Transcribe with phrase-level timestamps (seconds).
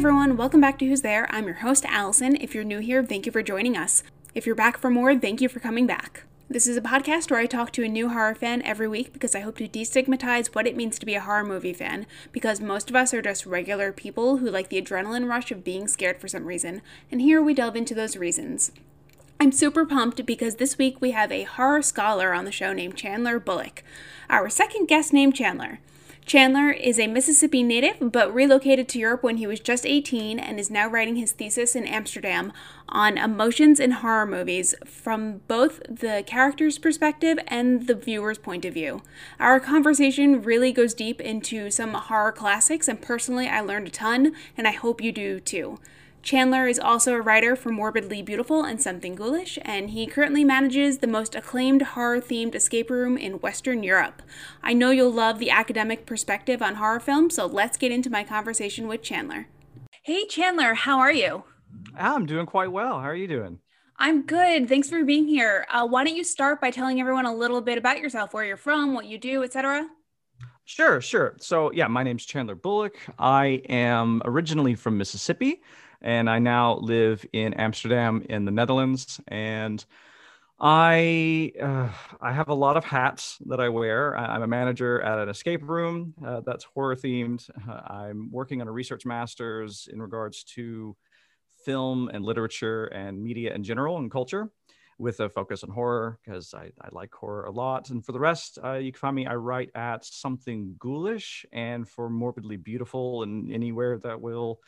[0.00, 1.26] Everyone, welcome back to Who's There.
[1.30, 2.34] I'm your host, Allison.
[2.36, 4.02] If you're new here, thank you for joining us.
[4.34, 6.22] If you're back for more, thank you for coming back.
[6.48, 9.34] This is a podcast where I talk to a new horror fan every week because
[9.34, 12.88] I hope to destigmatize what it means to be a horror movie fan, because most
[12.88, 16.28] of us are just regular people who like the adrenaline rush of being scared for
[16.28, 16.80] some reason,
[17.12, 18.72] and here we delve into those reasons.
[19.38, 22.96] I'm super pumped because this week we have a horror scholar on the show named
[22.96, 23.82] Chandler Bullock,
[24.30, 25.80] our second guest named Chandler.
[26.30, 30.60] Chandler is a Mississippi native but relocated to Europe when he was just 18 and
[30.60, 32.52] is now writing his thesis in Amsterdam
[32.88, 38.74] on emotions in horror movies from both the character's perspective and the viewer's point of
[38.74, 39.02] view.
[39.40, 44.32] Our conversation really goes deep into some horror classics, and personally, I learned a ton,
[44.56, 45.80] and I hope you do too.
[46.22, 50.98] Chandler is also a writer for Morbidly Beautiful and Something Ghoulish, and he currently manages
[50.98, 54.22] the most acclaimed horror themed escape room in Western Europe.
[54.62, 58.22] I know you'll love the academic perspective on horror films, so let's get into my
[58.22, 59.48] conversation with Chandler.
[60.02, 61.44] Hey, Chandler, how are you?
[61.96, 63.00] I'm doing quite well.
[63.00, 63.58] How are you doing?
[63.96, 64.68] I'm good.
[64.68, 65.66] Thanks for being here.
[65.70, 68.56] Uh, why don't you start by telling everyone a little bit about yourself, where you're
[68.58, 69.88] from, what you do, etc.?
[70.66, 71.34] Sure, sure.
[71.40, 72.96] So, yeah, my name's Chandler Bullock.
[73.18, 75.62] I am originally from Mississippi
[76.02, 79.20] and I now live in Amsterdam in the Netherlands.
[79.28, 79.84] And
[80.58, 81.88] I uh,
[82.20, 84.16] I have a lot of hats that I wear.
[84.16, 87.48] I'm a manager at an escape room uh, that's horror themed.
[87.68, 90.96] Uh, I'm working on a research master's in regards to
[91.64, 94.50] film and literature and media in general and culture
[94.98, 97.88] with a focus on horror because I, I, like horror a lot.
[97.88, 101.88] And for the rest, uh, you can find me, I write at Something Ghoulish and
[101.88, 104.60] for Morbidly Beautiful and anywhere that will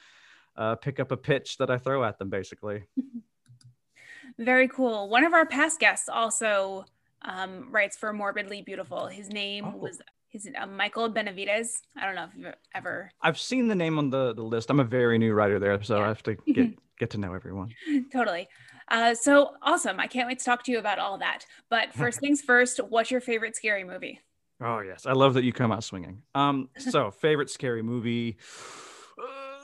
[0.56, 2.84] uh, pick up a pitch that I throw at them, basically.
[4.38, 5.08] Very cool.
[5.08, 6.84] One of our past guests also
[7.22, 9.06] um, writes for Morbidly Beautiful.
[9.06, 9.76] His name oh.
[9.76, 11.82] was his uh, Michael Benavides.
[11.96, 13.10] I don't know if you've ever.
[13.20, 14.70] I've seen the name on the, the list.
[14.70, 16.04] I'm a very new writer there, so yeah.
[16.04, 17.70] I have to get get to know everyone.
[18.12, 18.48] totally.
[18.88, 20.00] Uh, so awesome!
[20.00, 21.44] I can't wait to talk to you about all that.
[21.68, 24.20] But first things first, what's your favorite scary movie?
[24.60, 26.22] Oh yes, I love that you come out swinging.
[26.34, 28.38] Um, so favorite scary movie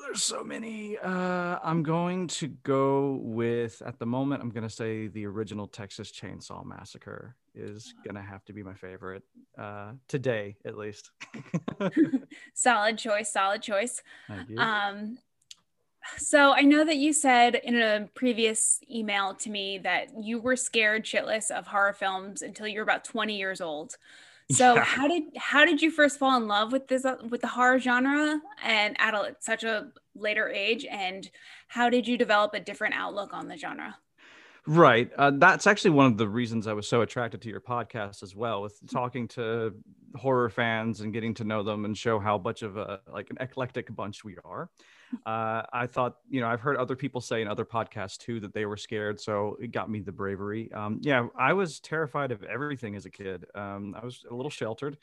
[0.08, 0.96] there's so many.
[0.96, 4.42] Uh, I'm going to go with at the moment.
[4.42, 8.62] I'm going to say the original Texas Chainsaw Massacre is going to have to be
[8.62, 9.22] my favorite
[9.58, 11.10] uh, today, at least.
[12.54, 13.30] solid choice.
[13.30, 14.02] Solid choice.
[14.56, 15.18] Um,
[16.16, 20.56] so I know that you said in a previous email to me that you were
[20.56, 23.98] scared shitless of horror films until you were about 20 years old.
[24.50, 24.84] So yeah.
[24.84, 27.78] how did how did you first fall in love with this uh, with the horror
[27.78, 31.28] genre and at a, such a later age and
[31.68, 33.96] how did you develop a different outlook on the genre?
[34.66, 35.10] Right.
[35.16, 38.36] Uh, that's actually one of the reasons I was so attracted to your podcast as
[38.36, 39.74] well, with talking to
[40.14, 43.38] horror fans and getting to know them and show how much of a like an
[43.40, 44.70] eclectic bunch we are.
[45.26, 48.52] Uh, I thought, you know, I've heard other people say in other podcasts too that
[48.52, 50.70] they were scared, so it got me the bravery.
[50.72, 53.46] Um, yeah, I was terrified of everything as a kid.
[53.54, 54.98] Um, I was a little sheltered,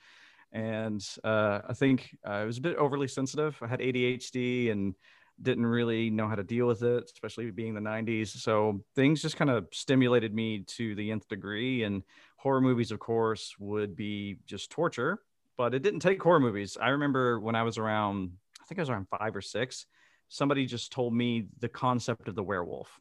[0.51, 3.57] and uh, I think uh, I was a bit overly sensitive.
[3.61, 4.95] I had ADHD and
[5.41, 8.27] didn't really know how to deal with it, especially being the 90s.
[8.27, 11.83] So things just kind of stimulated me to the nth degree.
[11.83, 12.03] And
[12.37, 15.21] horror movies, of course, would be just torture,
[15.57, 16.77] but it didn't take horror movies.
[16.79, 19.87] I remember when I was around, I think I was around five or six,
[20.29, 22.99] somebody just told me the concept of the werewolf,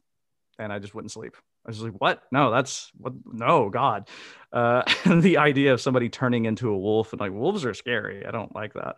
[0.59, 1.35] and I just wouldn't sleep.
[1.65, 2.21] I was like, what?
[2.31, 3.13] No, that's what?
[3.25, 4.07] No, God.
[4.53, 8.25] Uh, the idea of somebody turning into a wolf and like wolves are scary.
[8.25, 8.97] I don't like that.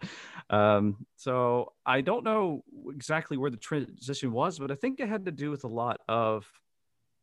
[0.50, 5.26] Um, so I don't know exactly where the transition was, but I think it had
[5.26, 6.46] to do with a lot of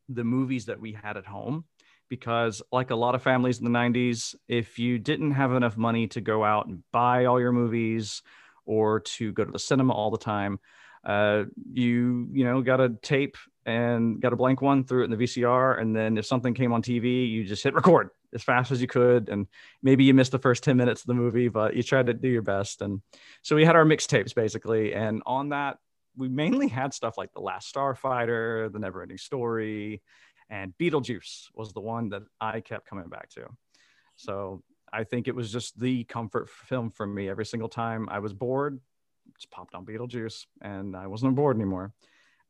[0.09, 1.65] the movies that we had at home.
[2.07, 6.05] Because, like a lot of families in the 90s, if you didn't have enough money
[6.09, 8.21] to go out and buy all your movies
[8.63, 10.59] or to go to the cinema all the time,
[11.05, 15.11] uh, you you know got a tape and got a blank one, threw it in
[15.11, 18.71] the VCR, and then if something came on TV, you just hit record as fast
[18.71, 19.29] as you could.
[19.29, 19.47] And
[19.81, 22.27] maybe you missed the first 10 minutes of the movie, but you tried to do
[22.27, 22.81] your best.
[22.81, 23.01] And
[23.41, 24.93] so we had our mixtapes basically.
[24.93, 25.77] And on that,
[26.15, 30.01] we mainly had stuff like The Last Starfighter, The Never Ending Story,
[30.49, 33.47] and Beetlejuice was the one that I kept coming back to.
[34.15, 34.63] So
[34.93, 38.33] I think it was just the comfort film for me every single time I was
[38.33, 38.79] bored,
[39.35, 41.93] just popped on Beetlejuice and I wasn't on board anymore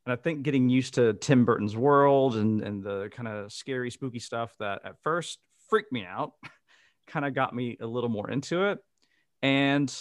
[0.05, 3.89] and I think getting used to Tim Burton's world and, and the kind of scary,
[3.89, 6.33] spooky stuff that at first freaked me out
[7.07, 8.79] kind of got me a little more into it.
[9.41, 9.93] And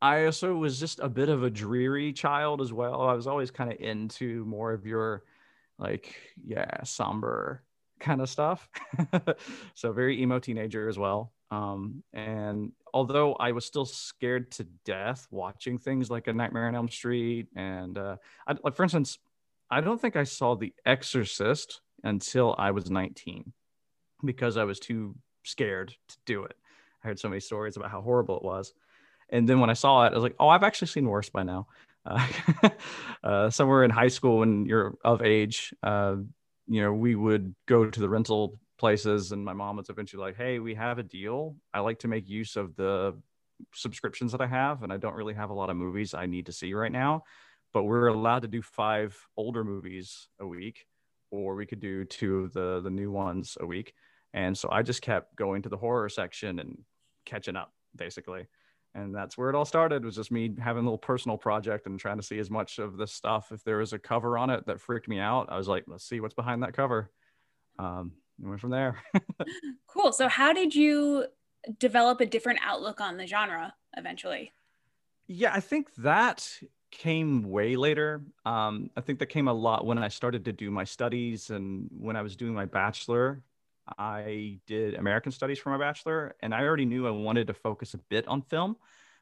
[0.00, 3.02] I also was just a bit of a dreary child as well.
[3.02, 5.24] I was always kind of into more of your,
[5.80, 6.14] like,
[6.44, 7.64] yeah, somber
[7.98, 8.68] kind of stuff.
[9.74, 11.32] so very emo teenager as well.
[11.50, 16.74] Um, and although I was still scared to death watching things like A Nightmare on
[16.74, 18.16] Elm Street, and uh,
[18.46, 19.18] I, like for instance,
[19.70, 23.52] I don't think I saw The Exorcist until I was 19
[24.24, 25.14] because I was too
[25.44, 26.56] scared to do it.
[27.02, 28.72] I heard so many stories about how horrible it was.
[29.30, 31.42] And then when I saw it, I was like, oh, I've actually seen worse by
[31.42, 31.66] now.
[32.04, 32.26] Uh,
[33.24, 36.16] uh, somewhere in high school, when you're of age, uh,
[36.66, 40.36] you know, we would go to the rental places, and my mom was eventually like,
[40.36, 41.56] hey, we have a deal.
[41.74, 43.16] I like to make use of the
[43.74, 46.46] subscriptions that I have, and I don't really have a lot of movies I need
[46.46, 47.24] to see right now.
[47.72, 50.86] But we're allowed to do five older movies a week,
[51.30, 53.92] or we could do two of the the new ones a week.
[54.34, 56.78] And so I just kept going to the horror section and
[57.26, 58.46] catching up, basically
[58.94, 62.00] and that's where it all started was just me having a little personal project and
[62.00, 64.66] trying to see as much of this stuff if there was a cover on it
[64.66, 67.10] that freaked me out i was like let's see what's behind that cover
[67.78, 69.02] um and went from there.
[69.86, 70.12] Cool.
[70.12, 71.26] So how did you
[71.78, 74.52] develop a different outlook on the genre eventually?
[75.26, 76.48] Yeah i think that
[76.90, 78.22] came way later.
[78.46, 81.88] Um i think that came a lot when i started to do my studies and
[81.98, 83.42] when i was doing my bachelor
[83.96, 87.94] I did American Studies for my bachelor, and I already knew I wanted to focus
[87.94, 88.76] a bit on film.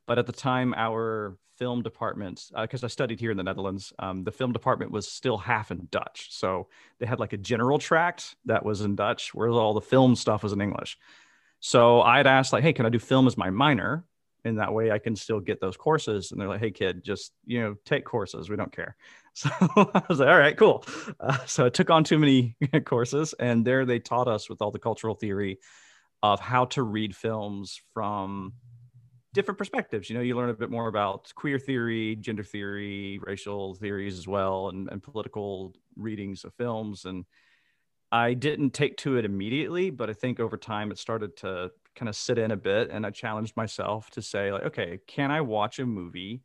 [0.07, 3.93] But at the time, our film department, because uh, I studied here in the Netherlands,
[3.99, 6.29] um, the film department was still half in Dutch.
[6.31, 6.69] So
[6.99, 10.43] they had like a general tract that was in Dutch, whereas all the film stuff
[10.43, 10.99] was in English.
[11.61, 14.05] So I'd asked, like, hey, can I do film as my minor?
[14.45, 16.31] And that way I can still get those courses.
[16.31, 18.49] And they're like, hey, kid, just, you know, take courses.
[18.49, 18.97] We don't care.
[19.39, 20.83] So I was like, all right, cool.
[21.21, 22.57] Uh, so I took on too many
[22.87, 25.59] courses, and there they taught us with all the cultural theory
[26.23, 28.55] of how to read films from
[29.37, 30.11] different perspectives.
[30.11, 34.27] You know, you learn a bit more about queer theory, gender theory, racial theories as
[34.27, 37.05] well, and, and political readings of films.
[37.05, 37.25] And
[38.11, 42.09] I didn't take to it immediately, but I think over time it started to kind
[42.09, 42.91] of sit in a bit.
[42.91, 46.43] And I challenged myself to say, like, okay, can I watch a movie?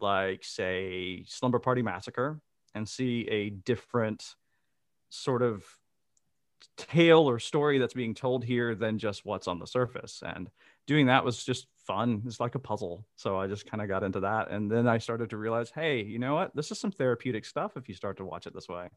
[0.00, 2.40] like say slumber party massacre
[2.74, 4.36] and see a different
[5.08, 5.64] sort of
[6.76, 10.50] tale or story that's being told here than just what's on the surface and
[10.90, 14.02] doing that was just fun it's like a puzzle so i just kind of got
[14.02, 16.90] into that and then i started to realize hey you know what this is some
[16.90, 18.88] therapeutic stuff if you start to watch it this way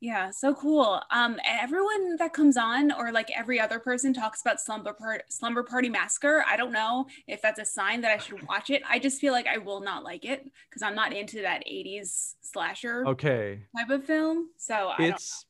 [0.00, 1.02] yeah, so cool.
[1.10, 5.62] Um, everyone that comes on, or like every other person, talks about Slumber Part Slumber
[5.62, 6.42] Party Massacre.
[6.48, 8.82] I don't know if that's a sign that I should watch it.
[8.88, 12.34] I just feel like I will not like it because I'm not into that '80s
[12.40, 14.48] slasher okay type of film.
[14.56, 15.44] So I it's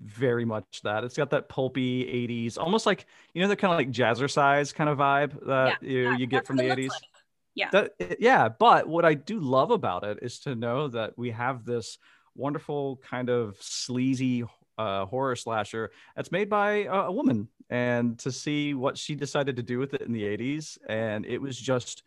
[0.00, 1.04] very much that.
[1.04, 4.90] It's got that pulpy '80s, almost like you know the kind of like jazzercise kind
[4.90, 6.88] of vibe that yeah, you, you get from the '80s.
[6.88, 7.02] Like.
[7.56, 7.68] Yeah.
[7.72, 11.64] That, yeah, but what I do love about it is to know that we have
[11.64, 11.98] this
[12.34, 14.44] wonderful kind of sleazy
[14.78, 19.56] uh, horror slasher that's made by a, a, woman and to see what she decided
[19.56, 22.02] to do with it in the 80s and it was just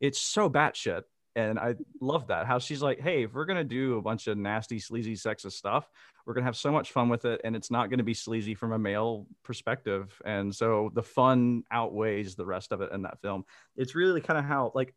[0.00, 1.04] it's so batshit
[1.34, 4.36] and I love that how she's like hey if we're gonna do a bunch of
[4.36, 5.88] nasty sleazy sexist stuff
[6.30, 8.70] we're gonna have so much fun with it and it's not gonna be sleazy from
[8.70, 13.44] a male perspective and so the fun outweighs the rest of it in that film
[13.76, 14.94] it's really kind of how like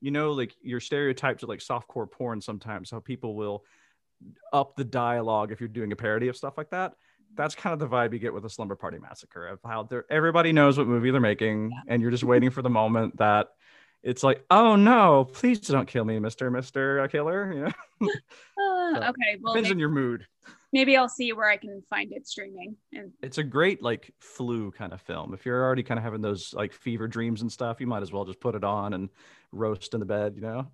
[0.00, 3.64] you know like your stereotypes of like softcore porn sometimes how people will
[4.52, 6.94] up the dialogue if you're doing a parody of stuff like that.
[7.34, 10.52] That's kind of the vibe you get with a slumber party massacre of how everybody
[10.52, 11.80] knows what movie they're making, yeah.
[11.88, 13.48] and you're just waiting for the moment that
[14.02, 17.52] it's like, oh no, please don't kill me, Mister Mister Killer.
[17.52, 18.08] You know.
[18.58, 20.26] uh, okay, well, depends maybe, on your mood.
[20.72, 22.76] Maybe I'll see where I can find it streaming.
[22.92, 25.32] And it's a great like flu kind of film.
[25.32, 28.12] If you're already kind of having those like fever dreams and stuff, you might as
[28.12, 29.08] well just put it on and
[29.52, 30.34] roast in the bed.
[30.36, 30.66] You know.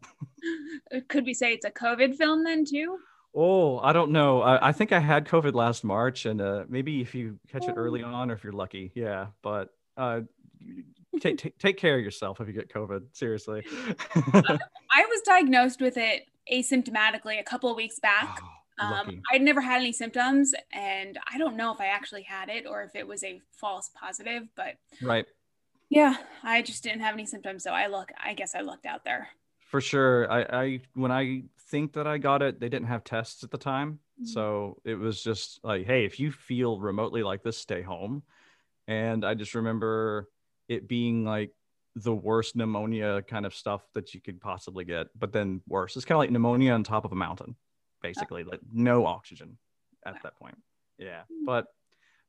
[1.09, 2.99] Could we say it's a COVID film then too?
[3.35, 4.43] Oh, I don't know.
[4.43, 7.75] I, I, think I had COVID last March, and uh, maybe if you catch it
[7.77, 8.09] early oh.
[8.09, 9.29] on, or if you're lucky, yeah.
[9.43, 10.21] But uh,
[11.21, 13.05] take, take take care of yourself if you get COVID.
[13.13, 13.65] Seriously.
[14.15, 18.39] I was diagnosed with it asymptomatically a couple of weeks back.
[18.43, 22.49] Oh, um, I'd never had any symptoms, and I don't know if I actually had
[22.49, 24.45] it or if it was a false positive.
[24.57, 25.27] But right.
[25.91, 28.11] Yeah, I just didn't have any symptoms, so I look.
[28.23, 29.29] I guess I looked out there.
[29.71, 30.31] For sure.
[30.31, 33.59] I, I when I think that I got it, they didn't have tests at the
[33.59, 33.99] time.
[34.21, 34.27] Mm-hmm.
[34.27, 38.23] So it was just like, hey, if you feel remotely like this, stay home.
[38.89, 40.29] And I just remember
[40.69, 41.51] it being like
[41.95, 45.97] the worst pneumonia kind of stuff that you could possibly get, but then worse.
[45.97, 47.57] It's kind of like pneumonia on top of a mountain,
[48.03, 49.59] basically, like no oxygen
[50.05, 50.57] at that point.
[50.99, 51.23] Yeah.
[51.47, 51.67] But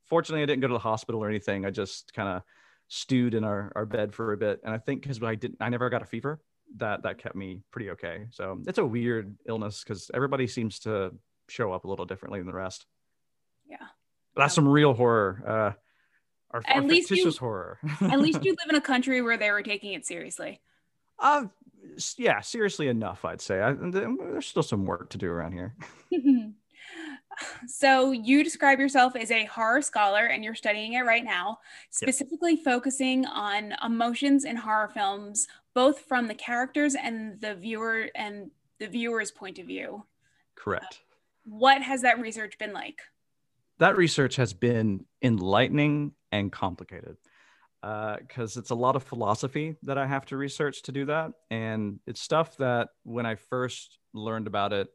[0.09, 1.65] fortunately, I didn't go to the hospital or anything.
[1.65, 2.41] I just kind of
[2.87, 4.61] stewed in our, our bed for a bit.
[4.63, 6.39] And I think because I didn't, I never got a fever
[6.77, 8.27] that that kept me pretty okay.
[8.31, 11.11] So it's a weird illness because everybody seems to
[11.49, 12.85] show up a little differently than the rest.
[13.69, 13.77] Yeah,
[14.33, 15.43] but that's some real horror.
[15.45, 15.79] Uh,
[16.55, 17.79] Or, At or least you- fictitious horror.
[18.01, 20.61] At least you live in a country where they were taking it seriously.
[21.23, 21.45] Uh,
[22.17, 23.61] yeah, seriously enough, I'd say.
[23.61, 25.75] I, there's still some work to do around here.
[27.67, 31.57] so you describe yourself as a horror scholar and you're studying it right now
[31.89, 38.51] specifically focusing on emotions in horror films both from the characters and the viewer and
[38.79, 40.05] the viewer's point of view
[40.55, 40.99] Correct.
[41.45, 43.01] what has that research been like
[43.79, 47.17] that research has been enlightening and complicated
[47.83, 51.33] Uh, because it's a lot of philosophy that I have to research to do that.
[51.51, 54.87] And it's stuff that when I first learned about it,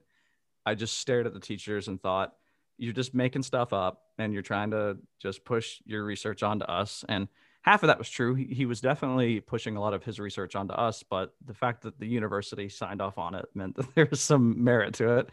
[0.65, 2.33] I just stared at the teachers and thought,
[2.79, 7.05] you're just making stuff up and you're trying to just push your research onto us.
[7.11, 7.29] And
[7.63, 8.35] half of that was true.
[8.35, 11.83] He, he was definitely pushing a lot of his research onto us, but the fact
[11.83, 15.31] that the university signed off on it meant that there was some merit to it.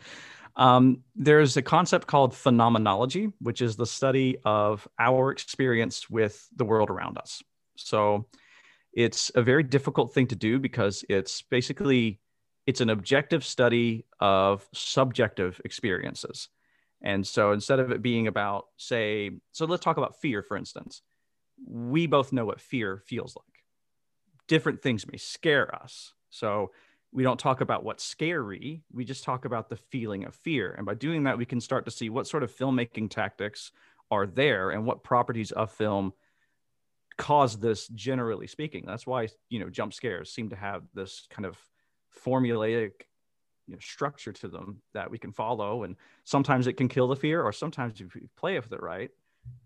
[0.58, 6.63] Um, there's a concept called phenomenology, which is the study of our experience with the
[6.63, 7.44] world around us.
[7.75, 8.27] So
[8.94, 12.22] it's a very difficult thing to do because it's basically
[12.65, 16.50] it's an objective study of subjective experiences.
[17.03, 21.01] And so instead of it being about, say, so let's talk about fear, for instance.
[21.63, 23.63] We both know what fear feels like.
[24.47, 26.13] Different things may scare us.
[26.29, 26.71] So
[27.12, 28.83] we don't talk about what's scary.
[28.91, 30.74] We just talk about the feeling of fear.
[30.75, 33.71] And by doing that, we can start to see what sort of filmmaking tactics
[34.12, 36.13] are there and what properties of film
[37.17, 38.83] cause this generally speaking.
[38.85, 41.57] That's why, you know, jump scares seem to have this kind of
[42.25, 42.91] formulaic
[43.67, 45.83] you know, structure to them that we can follow.
[45.83, 49.09] And sometimes it can kill the fear, or sometimes if you play with it right,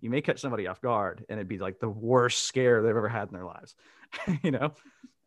[0.02, 3.10] you may catch somebody off guard and it'd be like the worst scare they've ever
[3.10, 3.76] had in their lives,
[4.44, 4.74] you know?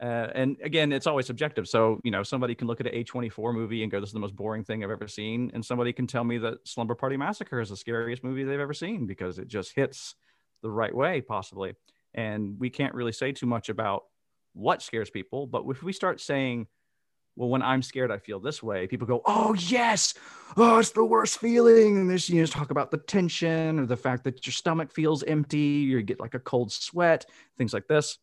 [0.03, 1.69] Uh, and again, it's always subjective.
[1.69, 4.19] So, you know, somebody can look at an A24 movie and go, this is the
[4.19, 5.53] most boring thing I've ever seen.
[5.55, 8.75] And somebody can tell me that Slumber Party Massacre is the scariest movie they've ever
[8.75, 10.17] seen because it just hits
[10.61, 11.75] the right way, possibly.
[12.15, 14.05] And we can't really say too much about
[14.55, 15.47] what scares people.
[15.47, 16.67] But if we start saying,
[17.37, 18.87] well, when I'm scared, I feel this way.
[18.87, 20.15] People go, oh, yes.
[20.57, 21.97] Oh, it's the worst feeling.
[21.97, 25.23] And this, you know, talk about the tension or the fact that your stomach feels
[25.23, 25.59] empty.
[25.59, 27.25] You get like a cold sweat,
[27.57, 28.19] things like this.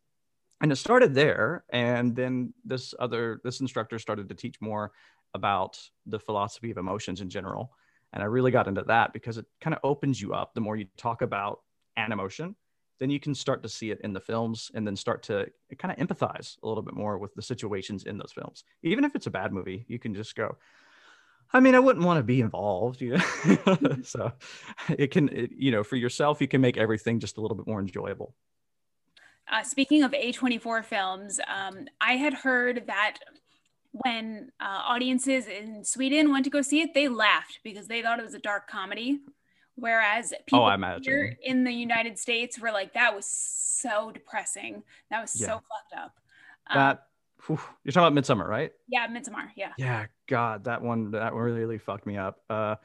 [0.61, 1.63] And it started there.
[1.69, 4.91] And then this other, this instructor started to teach more
[5.33, 7.71] about the philosophy of emotions in general.
[8.13, 10.53] And I really got into that because it kind of opens you up.
[10.53, 11.61] The more you talk about
[11.97, 12.55] an emotion,
[12.99, 15.91] then you can start to see it in the films and then start to kind
[15.97, 18.63] of empathize a little bit more with the situations in those films.
[18.83, 20.57] Even if it's a bad movie, you can just go,
[21.51, 23.97] I mean, I wouldn't want to be involved, you know.
[24.03, 24.33] so
[24.89, 27.67] it can, it, you know, for yourself, you can make everything just a little bit
[27.67, 28.35] more enjoyable.
[29.51, 33.17] Uh, speaking of A24 films, um, I had heard that
[33.91, 38.19] when uh, audiences in Sweden went to go see it, they laughed because they thought
[38.19, 39.19] it was a dark comedy.
[39.79, 41.03] Whereas people oh, I imagine.
[41.03, 44.83] here in the United States were like, that was so depressing.
[45.09, 45.47] That was Yeah.
[45.47, 46.19] so fucked up.
[46.67, 47.03] Um, That
[47.45, 48.71] whew, you're talking about Midsommar, right?
[48.87, 49.49] yeah, Midsommar.
[49.55, 49.71] Yeah.
[49.77, 52.41] Yeah, God, that one that really, really fucked me up.
[52.49, 52.75] Uh,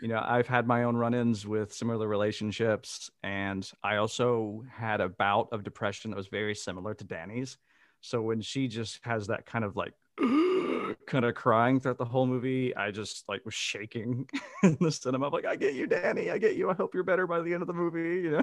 [0.00, 5.08] you know, I've had my own run-ins with similar relationships, and I also had a
[5.08, 7.58] bout of depression that was very similar to Danny's.
[8.00, 9.94] So when she just has that kind of like
[11.06, 14.28] kind of crying throughout the whole movie, I just like was shaking
[14.62, 15.26] in the cinema.
[15.26, 16.30] I'm like, I get you, Danny.
[16.30, 16.70] I get you.
[16.70, 18.22] I hope you're better by the end of the movie.
[18.22, 18.42] You know.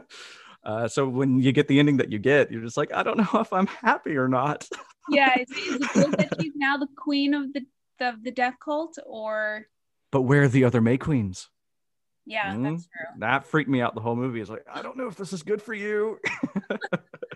[0.63, 3.17] Uh, so when you get the ending that you get, you're just like, I don't
[3.33, 4.67] know if I'm happy or not.
[5.09, 5.35] Yeah.
[5.39, 7.61] Is, is it good that she's now the queen of the
[8.01, 9.65] of the death cult, or
[10.11, 11.49] But where are the other May Queens?
[12.25, 12.63] yeah, Mm.
[12.63, 13.19] that's true.
[13.19, 14.39] that freaked me out the whole movie.
[14.39, 16.19] It's like, I don't know if this is good for you.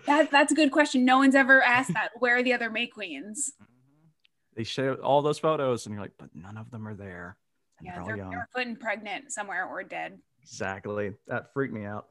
[0.06, 1.04] That that's a good question.
[1.04, 2.10] No one's ever asked that.
[2.18, 3.52] Where are the other May queens?
[4.54, 7.36] They show all those photos, and you're like, but none of them are there.
[7.78, 8.30] And Yeah, they're all they're, young.
[8.30, 10.18] they're putting pregnant somewhere or dead.
[10.42, 11.14] Exactly.
[11.26, 12.06] That freaked me out.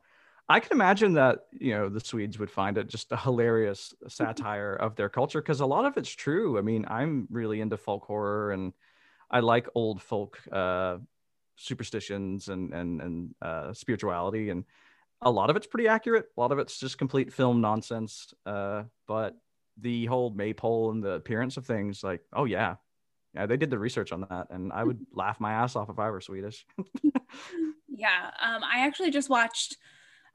[0.49, 4.73] I can imagine that, you know, the Swedes would find it just a hilarious satire
[4.75, 6.57] of their culture because a lot of it's true.
[6.57, 8.73] I mean, I'm really into folk horror and
[9.31, 10.97] I like old folk uh,
[11.55, 14.65] superstitions and and and uh, spirituality, and
[15.21, 16.25] a lot of it's pretty accurate.
[16.37, 18.33] A lot of it's just complete film nonsense.
[18.45, 19.35] Uh, but
[19.77, 22.75] the whole maypole and the appearance of things, like, oh yeah,
[23.33, 25.99] yeah, they did the research on that, and I would laugh my ass off if
[25.99, 26.65] I were Swedish.
[27.95, 28.31] Yeah.
[28.41, 29.77] Um, I actually just watched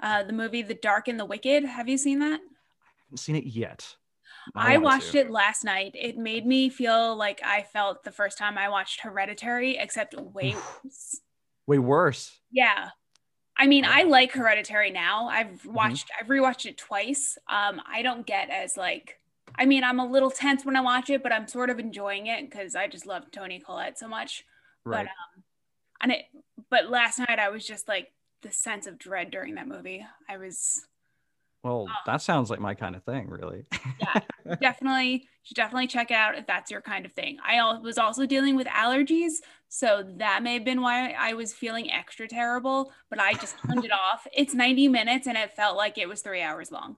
[0.00, 1.64] uh, the movie The Dark and the Wicked.
[1.64, 2.40] Have you seen that?
[2.40, 3.96] I haven't seen it yet.
[4.54, 5.18] I, want watched to.
[5.18, 5.92] it last night.
[5.94, 10.54] It made me feel like I felt the first time I watched Hereditary, except way
[10.54, 11.20] worse.
[11.66, 12.38] Way worse.
[12.52, 12.90] Yeah.
[13.56, 15.26] I mean, I like Hereditary now.
[15.28, 15.72] I've Mm-hmm.
[15.74, 17.36] watched, I've rewatched it twice.
[17.50, 19.18] Um, I don't get as like,
[19.58, 22.28] I mean, I'm a little tense when I watch it, but I'm sort of enjoying
[22.28, 24.44] it because I just love Toni Collette so much.
[24.84, 25.04] Right.
[25.04, 25.06] But
[25.38, 25.44] um,
[26.00, 26.24] and it,
[26.70, 28.12] but last night I was just like
[28.42, 30.06] the sense of dread during that movie.
[30.28, 30.86] I was,
[31.64, 31.92] Well, Oh.
[32.06, 33.66] that sounds like my kind of thing, really.
[34.00, 34.20] Yeah,
[34.60, 37.38] definitely you should definitely check it out if that's your kind of thing.
[37.44, 39.38] I was also dealing with allergies,
[39.68, 43.84] so that may have been why I was feeling extra terrible, but I just turned
[43.84, 44.26] it off.
[44.32, 46.96] It's 90 minutes and it felt like it was 3 hours long.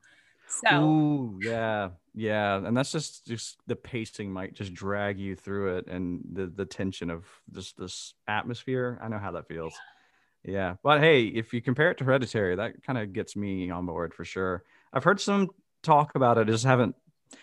[0.51, 5.77] So, Ooh, yeah, yeah, and that's just just the pacing might just drag you through
[5.77, 8.99] it, and the the tension of just this atmosphere.
[9.01, 9.75] I know how that feels.
[10.43, 13.87] Yeah, but hey, if you compare it to Hereditary, that kind of gets me on
[13.87, 14.65] board for sure.
[14.93, 15.51] I've heard some
[15.83, 16.49] talk about it.
[16.49, 16.97] I just haven't.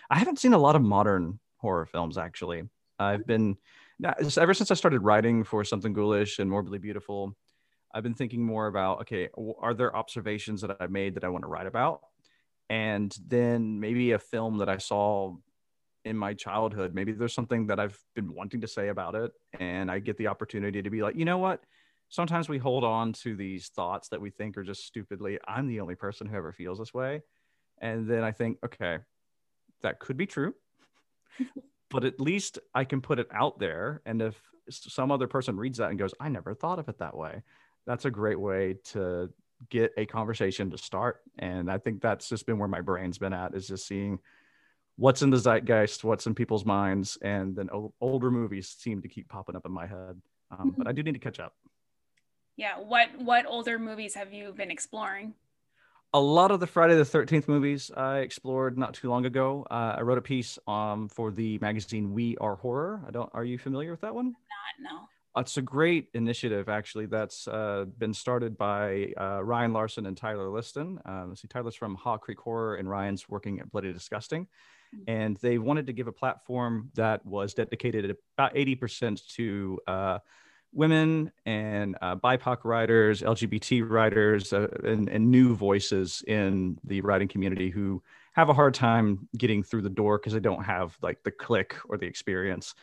[0.10, 2.64] I haven't seen a lot of modern horror films actually.
[3.00, 3.28] I've mm-hmm.
[3.28, 3.58] been
[4.00, 7.36] now, ever since I started writing for something ghoulish and morbidly beautiful.
[7.94, 11.44] I've been thinking more about okay, are there observations that I've made that I want
[11.44, 12.02] to write about?
[12.70, 15.36] And then maybe a film that I saw
[16.06, 16.94] in my childhood.
[16.94, 20.28] Maybe there's something that I've been wanting to say about it, and I get the
[20.28, 21.64] opportunity to be like, you know what?
[22.10, 25.82] Sometimes we hold on to these thoughts that we think are just stupidly, I'm the
[25.82, 27.22] only person who ever feels this way.
[27.80, 29.00] And then I think, okay,
[29.82, 30.56] that could be true,
[31.90, 34.02] but at least I can put it out there.
[34.06, 37.16] And if some other person reads that and goes, I never thought of it that
[37.16, 37.44] way,
[37.86, 39.30] that's a great way to
[39.70, 41.22] get a conversation to start.
[41.40, 44.20] And I think that's just been where my brain's been at is just seeing
[44.96, 47.18] what's in the zeitgeist, what's in people's minds.
[47.22, 50.22] And then o- older movies seem to keep popping up in my head.
[50.52, 51.54] Um, but I do need to catch up.
[52.56, 55.34] yeah, what what older movies have you been exploring?
[56.14, 59.68] A lot of the Friday the 13th movies I explored not too long ago.
[59.70, 63.04] Uh, I wrote a piece um, for the magazine We Are Horror.
[63.06, 64.28] I don't, are you familiar with that one?
[64.28, 65.00] Not no.
[65.38, 70.50] It's a great initiative, actually, that's uh, been started by uh, Ryan Larson and Tyler
[70.50, 71.00] Liston.
[71.08, 74.48] Uh, let's see, Tyler's from Haw Creek Horror, and Ryan's working at Bloody Disgusting.
[75.08, 80.20] And they wanted to give a platform that was dedicated about 80% to uh,
[80.74, 87.28] women and uh, BIPOC writers, LGBT writers, uh, and, and new voices in the writing
[87.28, 88.02] community who
[88.34, 91.76] have a hard time getting through the door because they don't have like the clique
[91.90, 92.76] or the experience.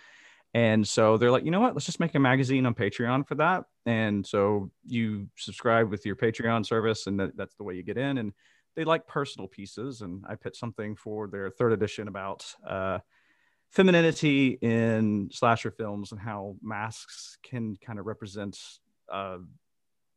[0.55, 1.75] And so they're like, you know what?
[1.75, 3.65] Let's just make a magazine on Patreon for that.
[3.87, 7.99] And so you subscribe with your Patreon service, and that, that's the way you get
[7.99, 8.19] in.
[8.19, 8.33] And
[8.77, 10.01] they like personal pieces.
[10.01, 13.01] And I picked something for their third edition about uh,
[13.73, 18.57] femininity in slasher films and how masks can kind of represent
[19.13, 19.39] uh,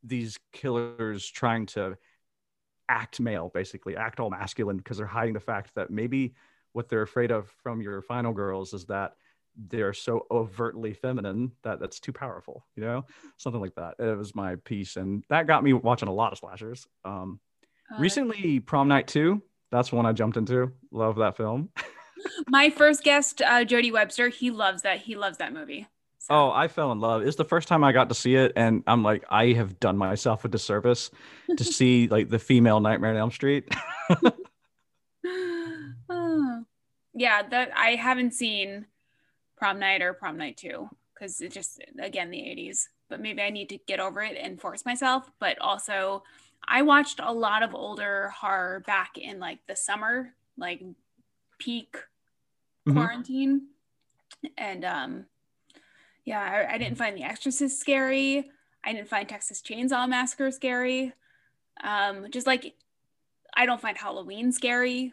[0.04, 1.96] these killers trying to
[2.88, 6.34] act male, basically act all masculine because they're hiding the fact that maybe
[6.72, 9.14] what they're afraid of from your final girls is that
[9.68, 13.04] they're so overtly feminine that that's too powerful, you know,
[13.36, 13.94] something like that.
[13.98, 16.86] It was my piece, and that got me watching a lot of slashers.
[17.04, 17.40] Um,
[17.92, 19.42] Uh, recently, Prom Night Two.
[19.70, 20.72] That's one I jumped into.
[20.90, 21.70] Love that film.
[22.48, 25.00] my first guest, uh, Jody Webster, he loves that.
[25.00, 25.86] He loves that movie.
[26.18, 27.22] So, Oh, I fell in love.
[27.22, 29.96] It's the first time I got to see it, and I'm like, I have done
[29.96, 31.10] myself a disservice
[31.56, 33.72] to see like the female Nightmare on Elm Street.
[36.10, 36.64] Oh.
[37.14, 38.86] yeah, that I haven't seen
[39.58, 42.84] Prom Night or Prom Night 2 because it just again the 80s.
[43.08, 45.30] But maybe I need to get over it and force myself.
[45.40, 46.22] But also,
[46.66, 50.82] I watched a lot of older horror back in like the summer, like
[51.58, 51.96] peak
[52.86, 52.94] Mhm.
[52.94, 53.66] quarantine,
[54.56, 55.26] and um,
[56.24, 56.40] yeah,
[56.70, 58.50] I, I didn't find The Exorcist scary.
[58.84, 61.12] I didn't find Texas Chainsaw Massacre scary.
[61.82, 62.74] Um, just like
[63.54, 65.12] I don't find Halloween scary.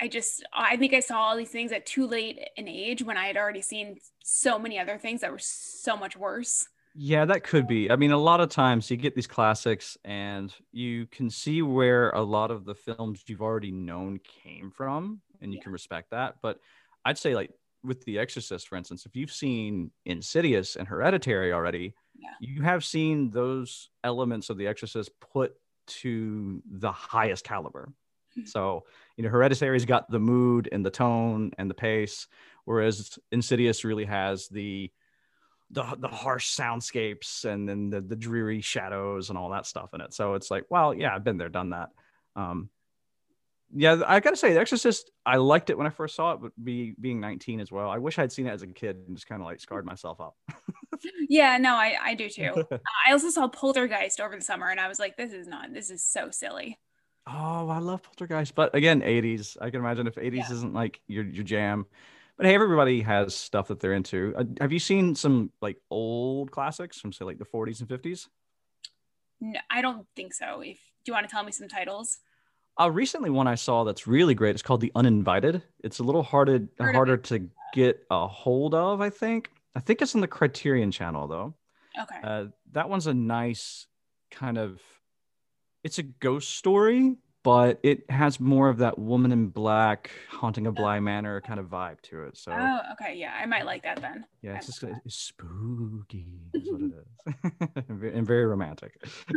[0.00, 3.16] I just I think I saw all these things at too late an age when
[3.16, 6.68] I had already seen so many other things that were so much worse.
[6.94, 7.90] Yeah, that could be.
[7.90, 12.10] I mean, a lot of times you get these classics and you can see where
[12.10, 15.62] a lot of the films you've already known came from and you Yeah.
[15.62, 16.36] can respect that.
[16.42, 16.58] But
[17.04, 17.52] I'd say, like,
[17.84, 22.34] with The Exorcist, for instance, if you've seen Insidious and Hereditary already, Yeah.
[22.40, 25.54] you have seen those elements of The Exorcist put
[25.86, 27.94] to the highest caliber.
[28.36, 28.48] Mhm.
[28.48, 28.84] So,
[29.20, 32.26] you know, Hereditary's got the mood and the tone and the pace,
[32.64, 34.90] whereas Insidious really has the
[35.72, 40.00] the the harsh soundscapes and then the, the dreary shadows and all that stuff in
[40.00, 40.14] it.
[40.14, 41.90] So it's like, well, yeah, I've been there, done that.
[42.34, 42.70] Um,
[43.74, 46.52] yeah, I gotta say, The Exorcist, I liked it when I first saw it, but
[46.64, 47.90] be being 19 as well.
[47.90, 50.18] I wish I'd seen it as a kid and just kind of like scarred myself
[50.18, 50.34] up.
[51.30, 52.52] Yeah, no, I, I do too.
[53.06, 55.88] I also saw Poltergeist over the summer and I was like, this is not, this
[55.88, 56.78] is so silly.
[57.26, 59.56] Oh, I love Poltergeist, but again, 80s.
[59.60, 60.52] I can imagine if 80s Yeah.
[60.54, 61.86] isn't like your your jam.
[62.36, 64.34] But hey, everybody has stuff that they're into.
[64.36, 68.28] Uh, have you seen some like old classics from say like the 40s and 50s?
[69.40, 70.60] No, I don't think so.
[70.60, 72.18] If do you want to tell me some titles?
[72.80, 74.54] Uh, recently, one I saw that's really great.
[74.54, 75.62] It's called The Uninvited.
[75.84, 79.00] It's a little harder harder to get a hold of.
[79.00, 79.50] I think.
[79.74, 81.54] I think it's on the Criterion Channel though.
[82.00, 82.16] Okay.
[82.24, 83.86] Uh, that one's a nice
[84.30, 84.80] kind of.
[85.82, 90.72] It's a ghost story, but it has more of that woman in black haunting a
[90.72, 92.36] blind manor kind of vibe to it.
[92.36, 93.14] So Oh, okay.
[93.16, 94.24] Yeah, I might like that then.
[94.42, 97.84] yeah, it's just it's spooky is what it is.
[98.14, 99.02] and very romantic.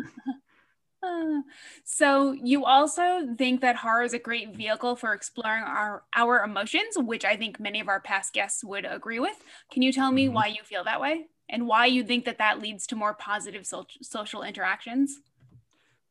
[1.06, 1.42] Uh,
[1.84, 6.96] so you also think that horror is a great vehicle for exploring our our emotions,
[6.98, 9.36] which I think many of our past guests would agree with.
[9.70, 10.32] Can you tell me Mhm.
[10.34, 13.68] why you feel that way and why you think that that leads to more positive
[13.68, 15.20] so- social interactions?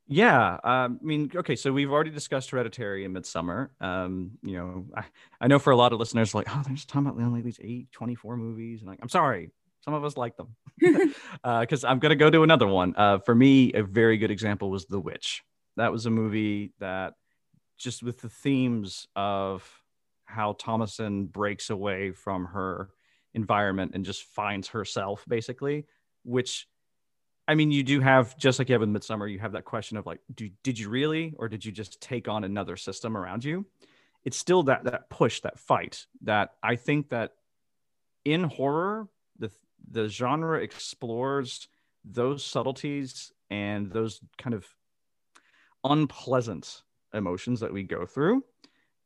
[0.08, 3.70] Yeah, um, I mean, okay, so we've already discussed Hereditary and Midsommar.
[3.80, 5.04] Um, you know, I,
[5.40, 7.60] I know for a lot of listeners, like, oh, they're just talking about only these
[7.62, 8.80] eight, 24 movies.
[8.80, 10.56] And like, I'm sorry, some of us like them.
[11.42, 12.94] Because I'm going to go to another one.
[12.96, 15.42] Uh, for me, a very good example was The Witch.
[15.76, 17.14] That was a movie that
[17.78, 19.68] just with the themes of
[20.24, 22.90] how Thomasin breaks away from her
[23.34, 25.86] environment and just finds herself, basically,
[26.24, 26.66] which
[27.48, 29.96] I mean, you do have just like you have in Midsommar, you have that question
[29.96, 33.44] of like, do did you really, or did you just take on another system around
[33.44, 33.66] you?
[34.24, 37.32] It's still that that push, that fight, that I think that
[38.24, 39.50] in horror, the
[39.90, 41.68] the genre explores
[42.04, 44.66] those subtleties and those kind of
[45.84, 48.44] unpleasant emotions that we go through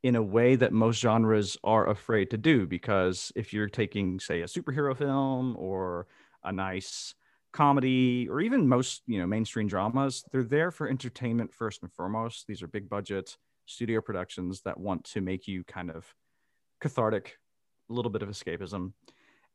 [0.03, 4.41] in a way that most genres are afraid to do because if you're taking say
[4.41, 6.07] a superhero film or
[6.43, 7.15] a nice
[7.57, 12.45] comedy or even most you know mainstream dramas they're there for entertainment first and foremost.
[12.47, 16.05] These are big budget studio productions that want to make you kind of
[16.79, 17.39] cathartic
[17.89, 18.93] a little bit of escapism.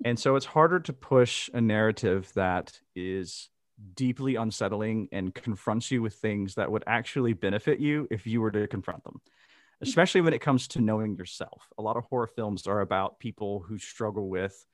[0.04, 3.48] And so it's harder to push a narrative that is
[3.94, 8.50] deeply unsettling and confronts you with things that would actually benefit you if you were
[8.50, 9.20] to confront them
[9.80, 11.66] especially when it comes to knowing yourself.
[11.76, 14.64] A lot of horror films are about people who struggle with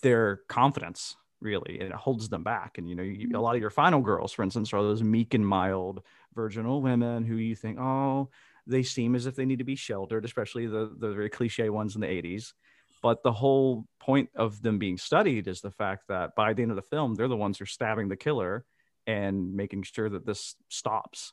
[0.00, 2.78] their confidence really and it holds them back.
[2.78, 3.40] And you know you, a mm-hmm.
[3.40, 6.02] lot of your final girls for instance are those meek and mild
[6.34, 8.28] virginal women who you think oh
[8.66, 11.94] they seem as if they need to be sheltered especially the the very cliche ones
[11.94, 12.54] in the 80s
[13.02, 16.72] but the whole point of them being studied is the fact that by the end
[16.72, 18.64] of the film they're the ones who are stabbing the killer
[19.06, 21.32] and making sure that this stops.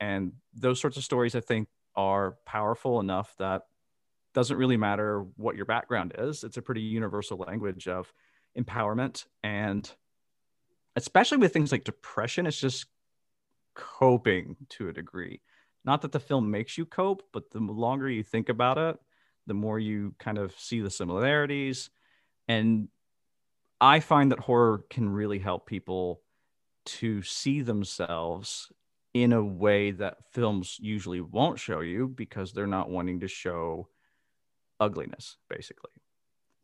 [0.00, 3.62] And those sorts of stories i think are powerful enough that
[4.34, 6.42] doesn't really matter what your background is.
[6.42, 8.10] It's a pretty universal language of
[8.58, 9.90] empowerment and
[10.96, 12.86] especially with things like depression it's just
[13.74, 15.40] coping to a degree.
[15.84, 18.98] Not that the film makes you cope but the longer you think about it
[19.46, 21.90] the more you kind of see the similarities.
[22.48, 22.88] And
[23.80, 26.22] i find that horror can really help people
[26.84, 28.70] to see themselves
[29.14, 33.88] in a way that films usually won't show you because they're not wanting to show
[34.80, 35.90] ugliness basically.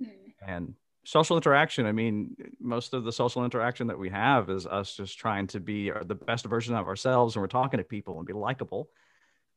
[0.03, 0.09] Hmm.
[0.46, 0.74] and
[1.09, 5.18] social interaction i mean most of the social interaction that we have is us just
[5.18, 8.35] trying to be the best version of ourselves and we're talking to people and be
[8.35, 8.90] likable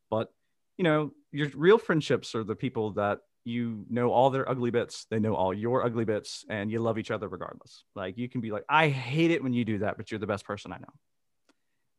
[0.10, 0.32] but
[0.78, 5.08] you know your real friendships are the people that you know all their ugly bits
[5.10, 8.40] they know all your ugly bits and you love each other regardless like you can
[8.40, 10.78] be like i hate it when you do that but you're the best person i
[10.78, 10.94] know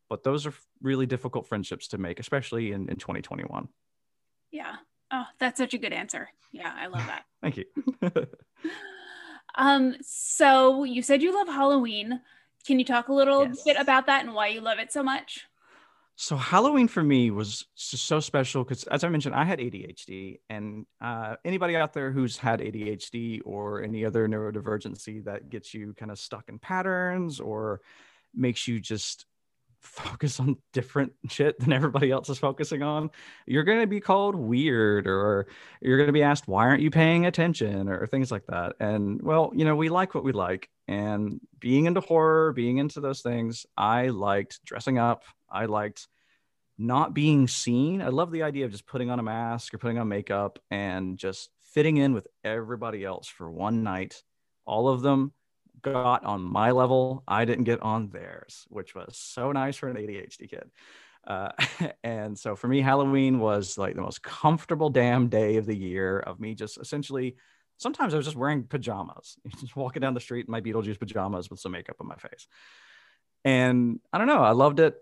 [0.08, 3.68] but those are really difficult friendships to make especially in, in 2021
[4.50, 4.76] Yeah.
[5.14, 6.30] Oh, that's such a good answer.
[6.52, 7.24] Yeah, I love that.
[7.42, 7.66] thank you
[9.54, 12.20] Um, so you said you love Halloween.
[12.66, 13.62] Can you talk a little Yes.
[13.64, 15.46] bit about that and why you love it so much?
[16.16, 20.38] So Halloween for me was just so special because, as I mentioned, I had ADHD,
[20.48, 25.94] and uh, anybody out there who's had ADHD or any other neurodivergency that gets you
[25.94, 27.80] kind of stuck in patterns or
[28.34, 29.26] makes you just
[29.82, 33.10] focus on different shit than everybody else is focusing on,
[33.46, 35.48] you're going to be called weird or
[35.80, 38.74] you're going to be asked, why aren't you paying attention or things like that.
[38.80, 40.68] And well, you know, we like what we like.
[40.88, 45.24] And being into horror, being into those things, I liked dressing up.
[45.50, 46.08] I liked
[46.78, 48.02] not being seen.
[48.02, 51.18] I love the idea of just putting on a mask or putting on makeup and
[51.18, 54.22] just fitting in with everybody else for one night.
[54.64, 55.32] All of them
[55.82, 57.24] got on my level.
[57.26, 60.70] I didn't get on theirs, which was so nice for an ADHD kid.
[61.26, 61.50] Uh,
[62.04, 66.18] and so for me, Halloween was like the most comfortable damn day of the year
[66.18, 67.36] of me just essentially.
[67.78, 71.50] Sometimes I was just wearing pajamas, just walking down the street in my Beetlejuice pajamas
[71.50, 72.46] with some makeup on my face.
[73.44, 74.96] And I don't know, I loved it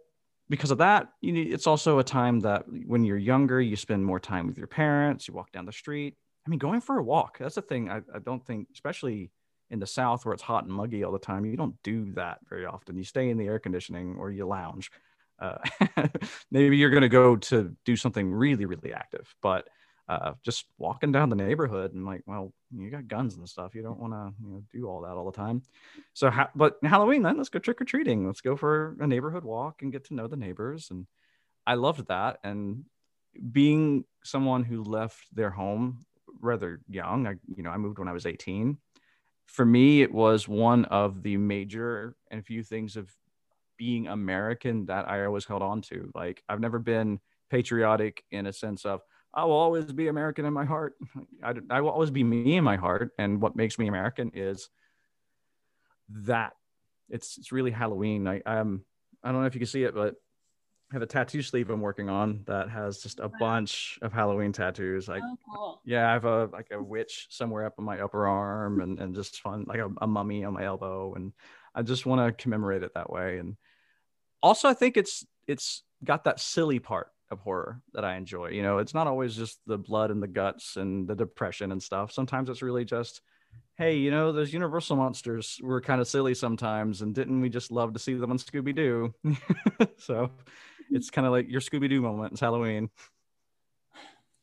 [0.49, 1.09] because of that.
[1.21, 4.57] You know, it's also a time that when you're younger, you spend more time with
[4.57, 5.29] your parents.
[5.29, 6.16] You walk down the street.
[6.47, 7.38] I mean, going for a walk.
[7.38, 7.90] That's the thing.
[7.90, 9.31] I, I don't think, especially
[9.70, 12.38] in the South where it's hot and muggy all the time, you don't do that
[12.48, 12.96] very often.
[12.96, 14.90] You stay in the air conditioning or you lounge.
[15.38, 15.59] Uh,
[16.50, 19.68] maybe you're going to go to do something really, really active, but
[20.11, 23.76] uh, just walking down the neighborhood and like, well, you got guns and stuff.
[23.76, 25.62] You don't want to you know, do all that all the time.
[26.14, 28.26] So, ha- but Halloween, then let's go trick or treating.
[28.26, 30.90] Let's go for a neighborhood walk and get to know the neighbors.
[30.90, 31.06] And
[31.64, 32.38] I loved that.
[32.42, 32.87] And
[33.52, 36.04] being someone who left their home
[36.40, 38.78] rather young, I, you know, I moved when I was 18.
[39.51, 43.11] For me, it was one of the major and few things of
[43.77, 46.13] being American that I always held on to.
[46.15, 47.19] Like, I've never been
[47.51, 49.01] patriotic in a sense of,
[49.35, 50.95] I will always be American in my heart.
[51.43, 53.11] I, I will always be me in my heart.
[53.19, 54.71] And what makes me American is
[56.11, 56.53] that
[57.09, 58.29] it's, it's really Halloween.
[58.29, 58.85] I, um,
[59.25, 60.15] I don't know if you can see it, but
[60.92, 63.38] have a tattoo sleeve I'm working on that has just a wow.
[63.38, 65.09] bunch of Halloween tattoos.
[65.09, 65.81] Like, oh, cool.
[65.85, 69.14] yeah, I have a like a witch somewhere up on my upper arm, and and
[69.14, 71.33] just fun like a, a mummy on my elbow, and
[71.74, 73.38] I just want to commemorate it that way.
[73.38, 73.57] And
[74.42, 78.48] also, I think it's it's got that silly part of horror that I enjoy.
[78.48, 81.83] You know, it's not always just the blood and the guts and the depression and
[81.83, 82.11] stuff.
[82.11, 83.20] Sometimes it's really just,
[83.76, 87.70] hey, you know, those Universal monsters were kind of silly sometimes, and didn't we just
[87.70, 89.14] love to see them on Scooby Doo?
[89.98, 90.33] so
[90.90, 92.33] it's kind of like your Scooby Doo moment.
[92.33, 92.90] It's Halloween.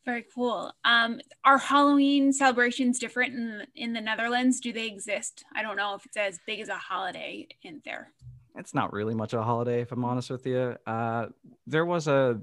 [0.04, 0.72] Very cool.
[0.84, 4.60] Um, are Halloween celebrations different in in the Netherlands?
[4.60, 5.44] Do they exist?
[5.54, 8.12] I don't know if it's as big as a holiday in there.
[8.56, 10.76] It's not really much of a holiday, if I'm honest with you.
[10.86, 11.26] Uh,
[11.66, 12.40] there was a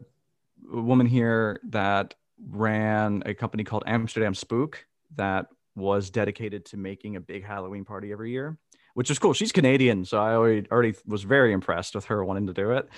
[0.71, 2.13] woman here that
[2.51, 8.11] ran a company called Amsterdam Spook that was dedicated to making a big Halloween party
[8.11, 8.57] every year
[8.95, 9.33] which is cool.
[9.33, 12.89] She's Canadian, so I already already was very impressed with her wanting to do it.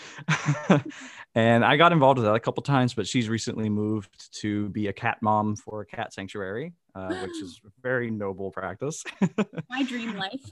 [1.35, 4.87] and I got involved with that a couple times, but she's recently moved to be
[4.87, 9.03] a cat mom for a cat sanctuary, uh, which is very noble practice.
[9.69, 10.49] My dream life.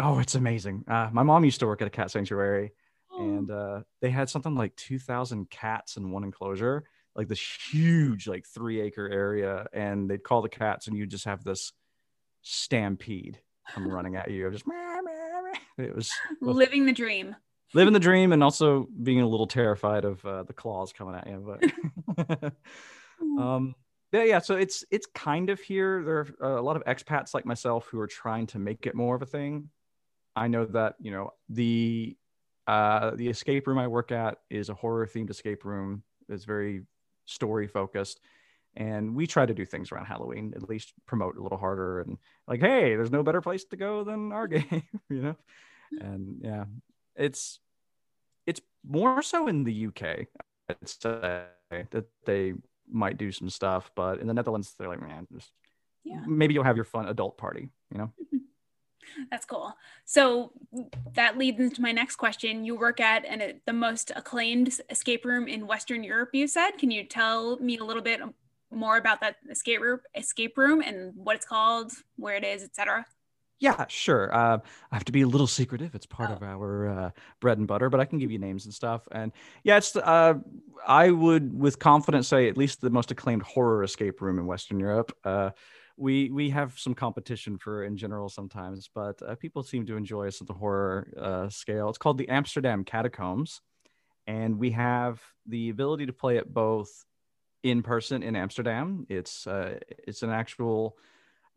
[0.00, 0.84] Oh, it's amazing.
[0.88, 2.72] Uh, my mom used to work at a cat sanctuary,
[3.12, 3.20] oh.
[3.20, 6.82] and uh, they had something like two thousand cats in one enclosure,
[7.14, 11.26] like this huge, like three acre area, and they'd call the cats, and you just
[11.26, 11.72] have this
[12.42, 13.38] stampede
[13.74, 14.46] come running at you.
[14.46, 14.64] I'm just
[15.78, 17.36] it was living the dream.
[17.72, 21.26] Living the dream, and also being a little terrified of uh, the claws coming at
[21.26, 21.60] you.
[22.18, 22.52] But
[23.38, 23.74] um,
[24.12, 24.38] yeah, yeah.
[24.40, 26.02] So it's it's kind of here.
[26.02, 29.14] There are a lot of expats like myself who are trying to make it more
[29.14, 29.70] of a thing.
[30.34, 32.16] I know that you know the
[32.66, 36.02] uh, the escape room I work at is a horror themed escape room.
[36.28, 36.82] It's very
[37.26, 38.20] story focused
[38.76, 42.18] and we try to do things around halloween at least promote a little harder and
[42.46, 45.36] like hey there's no better place to go than our game you know
[45.94, 46.00] mm.
[46.00, 46.64] and yeah
[47.16, 47.58] it's
[48.46, 51.44] it's more so in the uk i'd say
[51.90, 52.52] that they
[52.88, 55.52] might do some stuff but in the netherlands they're like man just
[56.04, 58.12] yeah maybe you'll have your fun adult party you know
[59.30, 59.76] That's cool.
[60.04, 60.52] So
[61.14, 62.64] that leads into my next question.
[62.64, 66.72] You work at an, the most acclaimed escape room in Western Europe, you said.
[66.72, 68.20] Can you tell me a little bit
[68.70, 73.06] more about that escape room, escape room, and what it's called, where it is, etc.?
[73.60, 74.34] Yeah, sure.
[74.34, 74.58] Uh,
[74.90, 75.94] I have to be a little secretive.
[75.94, 76.34] It's part oh.
[76.34, 79.06] of our uh, bread and butter, but I can give you names and stuff.
[79.12, 79.32] And
[79.64, 80.34] yeah, it's uh,
[80.86, 84.80] I would with confidence say at least the most acclaimed horror escape room in Western
[84.80, 85.14] Europe.
[85.24, 85.50] Uh,
[85.98, 90.28] we we have some competition for in general sometimes, but uh, people seem to enjoy
[90.28, 91.90] us at the horror uh, scale.
[91.90, 93.60] It's called the Amsterdam Catacombs,
[94.26, 97.04] and we have the ability to play it both
[97.62, 99.06] in person in Amsterdam.
[99.08, 100.96] It's uh, it's an actual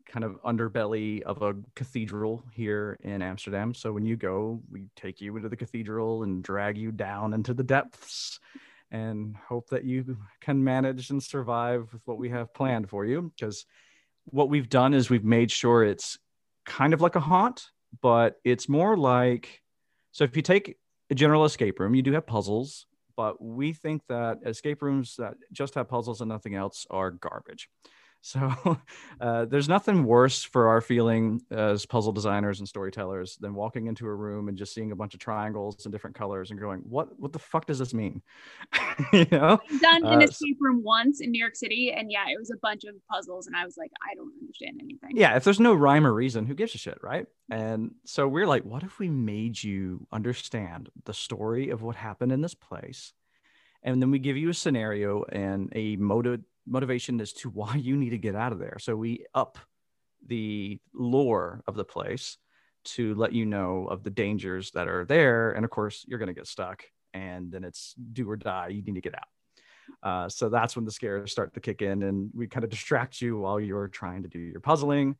[0.06, 3.74] kind of underbelly of a cathedral here in Amsterdam.
[3.74, 7.54] So when you go, we take you into the cathedral and drag you down into
[7.54, 8.38] the depths
[8.90, 13.32] and hope that you can manage and survive with what we have planned for you
[13.34, 13.66] because
[14.26, 16.18] what we've done is we've made sure it's
[16.64, 19.62] kind of like a haunt, but it's more like
[20.12, 20.76] so if you take
[21.10, 25.34] a general escape room, you do have puzzles but we think that escape rooms that
[25.52, 27.68] just have puzzles and nothing else are garbage.
[28.24, 28.78] So
[29.20, 34.06] uh, there's nothing worse for our feeling as puzzle designers and storytellers than walking into
[34.06, 37.20] a room and just seeing a bunch of triangles and different colors and going, "What?
[37.20, 38.22] What the fuck does this mean?"
[39.12, 39.60] you know.
[39.70, 42.50] I've done an uh, escape room once in New York City, and yeah, it was
[42.50, 45.18] a bunch of puzzles, and I was like, I don't understand anything.
[45.18, 47.26] Yeah, if there's no rhyme or reason, who gives a shit, right?
[47.50, 52.32] And so we're like, what if we made you understand the story of what happened
[52.32, 53.12] in this place?
[53.86, 57.96] and then we give you a scenario and a motive motivation as to why you
[57.96, 58.76] need to get out of there.
[58.78, 59.58] So we up
[60.26, 62.38] the lore of the place
[62.84, 65.52] to let you know of the dangers that are there.
[65.52, 68.68] And of course, you're going to get stuck and then it's do or die.
[68.68, 69.28] You need to get out.
[70.02, 73.20] Uh, so that's when the scares start to kick in and we kind of distract
[73.20, 75.16] you while you're trying to do your puzzling.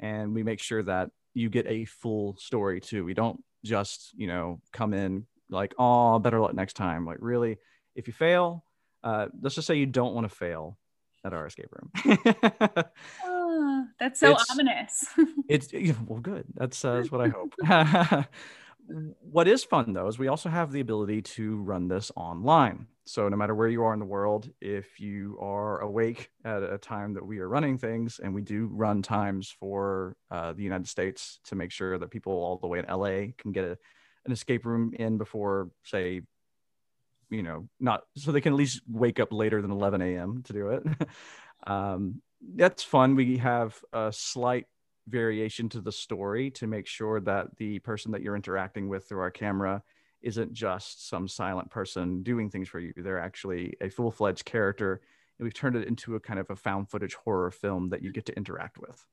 [0.00, 3.04] And we make sure that you get a full story too.
[3.04, 7.04] We don't just, you know, come in like, oh, better luck next time.
[7.04, 7.58] Like, really,
[7.94, 8.64] if you fail,
[9.02, 10.78] uh, let's just say you don't want to fail
[11.24, 12.18] at our escape room.
[13.24, 15.06] oh, that's so it's, ominous.
[15.48, 15.72] it's
[16.06, 16.44] well, good.
[16.54, 18.26] That's uh, that's what I hope.
[19.20, 22.86] what is fun though is we also have the ability to run this online.
[23.04, 26.76] So no matter where you are in the world, if you are awake at a
[26.76, 30.88] time that we are running things, and we do run times for uh, the United
[30.88, 33.78] States to make sure that people all the way in LA can get a,
[34.26, 36.20] an escape room in before, say,
[37.30, 40.42] you know, not so they can at least wake up later than 11 a.m.
[40.44, 40.82] to do it.
[41.66, 42.22] um,
[42.54, 43.14] that's fun.
[43.14, 44.66] We have a slight
[45.08, 49.20] variation to the story to make sure that the person that you're interacting with through
[49.20, 49.82] our camera
[50.22, 52.92] isn't just some silent person doing things for you.
[52.96, 55.00] They're actually a full fledged character.
[55.38, 58.12] And we've turned it into a kind of a found footage horror film that you
[58.12, 59.04] get to interact with.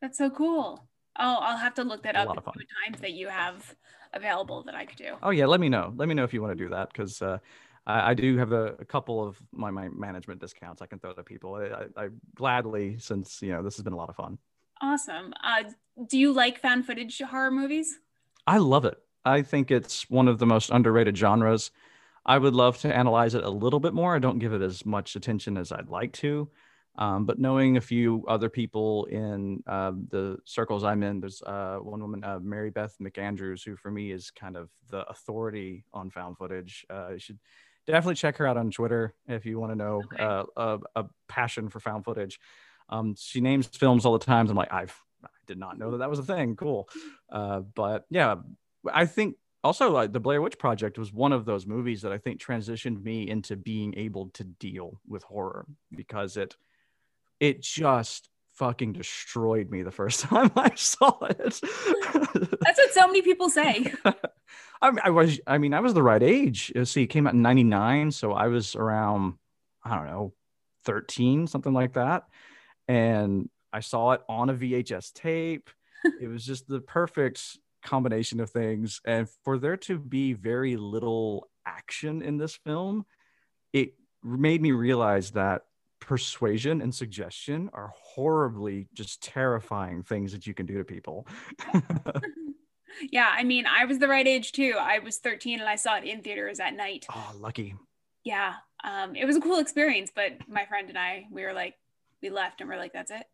[0.00, 0.86] That's so cool.
[1.18, 2.26] Oh, I'll have to look that up.
[2.26, 2.54] A lot of fun.
[2.84, 3.74] times that you have
[4.12, 5.16] available that I could do.
[5.22, 5.92] Oh yeah, let me know.
[5.96, 7.38] Let me know if you want to do that because uh,
[7.86, 11.12] I, I, do have a, a, couple of my, my management discounts I can throw
[11.12, 11.54] to people.
[11.54, 14.38] I, I, I gladly, since you know this has been a lot of fun.
[14.80, 15.32] Awesome.
[15.42, 15.64] Uh,
[16.08, 17.98] do you like found footage horror movies?
[18.46, 18.98] I love it.
[19.24, 21.70] I think it's one of the most underrated genres.
[22.26, 24.14] I would love to analyze it a little bit more.
[24.14, 26.48] I don't give it as much attention as I'd like to.
[26.96, 31.78] Um, but knowing a few other people in uh, the circles I'm in, there's uh,
[31.82, 36.10] one woman, uh, Mary Beth McAndrews, who for me is kind of the authority on
[36.10, 36.86] found footage.
[36.88, 37.38] Uh, you should
[37.86, 40.22] definitely check her out on Twitter if you want to know okay.
[40.22, 42.38] Uh, a, a, passion for found footage.
[42.88, 44.48] Um, she names films all the time.
[44.48, 46.54] I'm like, I've, I did not know that that was a thing.
[46.54, 46.88] Cool.
[47.30, 48.36] Uh, but yeah,
[48.92, 52.18] I think also like the Blair Witch Project was one of those movies that I
[52.18, 56.54] think transitioned me into being able to deal with horror because it,
[57.40, 61.38] it just fucking destroyed me the first time I saw it.
[61.38, 63.92] That's what so many people say.
[64.82, 66.72] I, I, was, I mean, I was the right age.
[66.76, 68.10] Uh, see, it came out in 99.
[68.10, 69.34] So I was around,
[69.82, 70.34] I don't know,
[70.84, 72.24] 13, something like that
[72.88, 75.70] and I saw it on a VHS tape.
[76.20, 79.00] it was just the perfect combination of things.
[79.04, 83.04] And for there to be very little action in this film,
[83.72, 85.62] it made me realize that
[86.06, 91.26] persuasion and suggestion are horribly just terrifying things that you can do to people.
[93.10, 94.74] yeah, I mean, I was the right age too.
[94.78, 97.06] I was 13 and I saw it in theaters at night.
[97.14, 97.74] Oh, lucky.
[98.24, 98.54] Yeah.
[98.82, 101.74] Um, it was a cool experience, but my friend and I, we were like,
[102.22, 103.24] we left and we're like, that's it.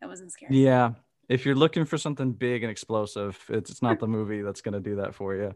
[0.00, 0.56] That wasn't scary.
[0.56, 0.92] Yeah.
[1.30, 4.74] If you're looking for something big and explosive, it's, it's not the movie that's going
[4.74, 5.54] to do that for you.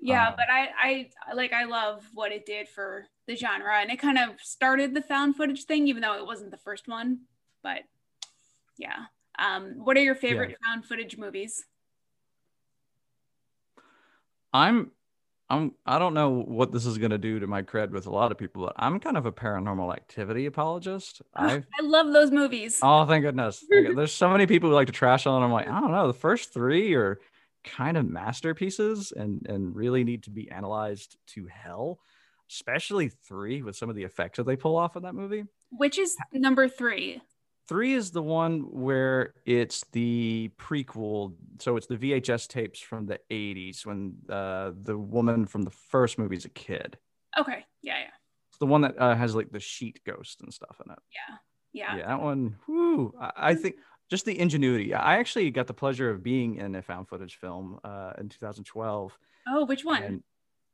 [0.00, 0.28] Yeah.
[0.28, 0.68] Um, but I,
[1.28, 4.94] I like, I love what it did for the genre and it kind of started
[4.94, 7.20] the found footage thing, even though it wasn't the first one,
[7.62, 7.80] but
[8.78, 9.06] yeah.
[9.38, 10.68] Um, what are your favorite yeah.
[10.68, 11.64] found footage movies?
[14.52, 14.92] I'm
[15.48, 18.10] I'm I don't know what this is going to do to my cred with a
[18.10, 21.22] lot of people, but I'm kind of a paranormal activity apologist.
[21.36, 22.80] Ah, I I love those movies.
[22.82, 23.64] Oh, thank goodness.
[23.68, 25.42] There's so many people who like to trash on.
[25.42, 26.08] I'm like, I don't know.
[26.08, 27.20] The first three are
[27.64, 32.00] kind of masterpieces and and really need to be analyzed to hell.
[32.50, 35.44] Especially three with some of the effects that they pull off in that movie.
[35.70, 37.20] Which is number three?
[37.68, 41.34] Three is the one where it's the prequel.
[41.58, 46.18] So it's the VHS tapes from the 80s when uh, the woman from the first
[46.18, 46.96] movie is a kid.
[47.36, 47.64] Okay.
[47.82, 47.98] Yeah.
[47.98, 48.10] Yeah.
[48.50, 50.98] It's the one that uh, has like the sheet ghost and stuff in it.
[51.12, 51.36] Yeah.
[51.72, 51.96] Yeah.
[51.96, 52.06] Yeah.
[52.06, 52.56] That one.
[52.68, 53.12] Whoo.
[53.20, 53.76] I, I think
[54.08, 54.94] just the ingenuity.
[54.94, 59.18] I actually got the pleasure of being in a found footage film uh, in 2012.
[59.48, 60.02] Oh, which one?
[60.02, 60.22] And,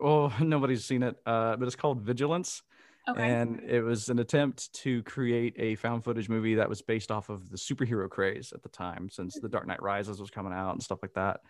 [0.01, 2.63] oh, nobody's seen it, uh, but it's called Vigilance.
[3.09, 3.31] Okay.
[3.31, 7.31] And it was an attempt to create a found footage movie that was based off
[7.31, 10.73] of the superhero craze at the time, since The Dark Knight Rises was coming out
[10.73, 11.41] and stuff like that.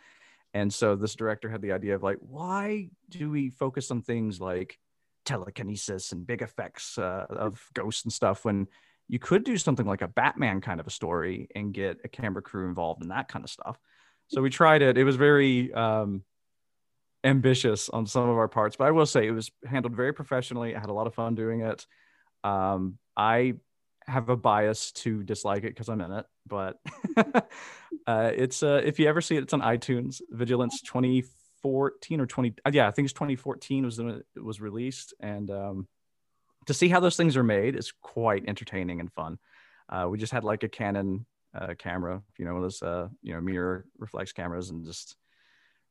[0.55, 4.41] And so this director had the idea of like, why do we focus on things
[4.41, 4.79] like
[5.25, 8.67] telekinesis and big effects uh, of ghosts and stuff when
[9.09, 12.41] you could do something like a Batman kind of a story and get a camera
[12.41, 13.79] crew involved in that kind of stuff.
[14.29, 14.97] So we tried it.
[14.97, 16.23] It was very um,
[17.25, 20.75] ambitious on some of our parts, but I will say it was handled very professionally.
[20.75, 21.87] I had a lot of fun doing it.
[22.45, 23.55] Um, I
[24.07, 26.79] have a bias to dislike it because I'm in it, but
[28.07, 30.21] uh, it's uh, if you ever see it, it's on iTunes.
[30.31, 35.15] Vigilance 2014 or 20, uh, yeah, I think it's 2014 was when it was released,
[35.21, 35.89] and um,
[36.67, 39.39] to see how those things are made is quite entertaining and fun.
[39.89, 43.41] Uh, we just had like a Canon uh, camera, you know, those uh, you know
[43.41, 45.17] mirror reflex cameras, and just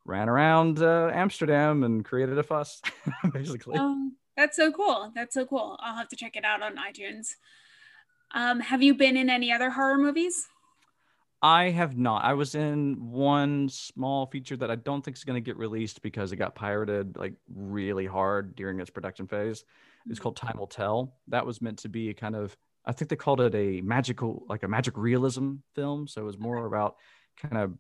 [0.06, 2.82] ran around uh, Amsterdam and created a fuss,
[3.34, 3.78] basically.
[3.78, 5.12] Um, that's so cool.
[5.16, 5.78] That's so cool.
[5.82, 7.36] I'll have to check it out on iTunes.
[8.34, 10.48] Um, have you been in any other horror movies?
[11.42, 12.24] I have not.
[12.24, 16.02] I was in one small feature that I don't think is going to get released
[16.02, 19.66] because it got pirated like really hard during its production phase.
[20.08, 21.16] It's called Time Will Tell.
[21.28, 24.46] That was meant to be a kind of, I think they called it a magical,
[24.50, 26.08] like a magic realism film.
[26.08, 26.98] So it was more about
[27.38, 27.74] kind of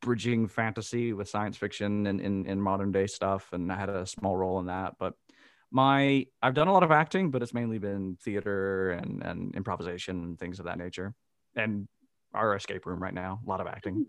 [0.00, 4.06] bridging fantasy with science fiction and in, in modern day stuff, and I had a
[4.06, 4.94] small role in that.
[4.98, 5.14] But
[5.70, 10.22] my I've done a lot of acting, but it's mainly been theater and and improvisation
[10.22, 11.14] and things of that nature,
[11.56, 11.88] and
[12.34, 14.06] our escape room right now, a lot of acting.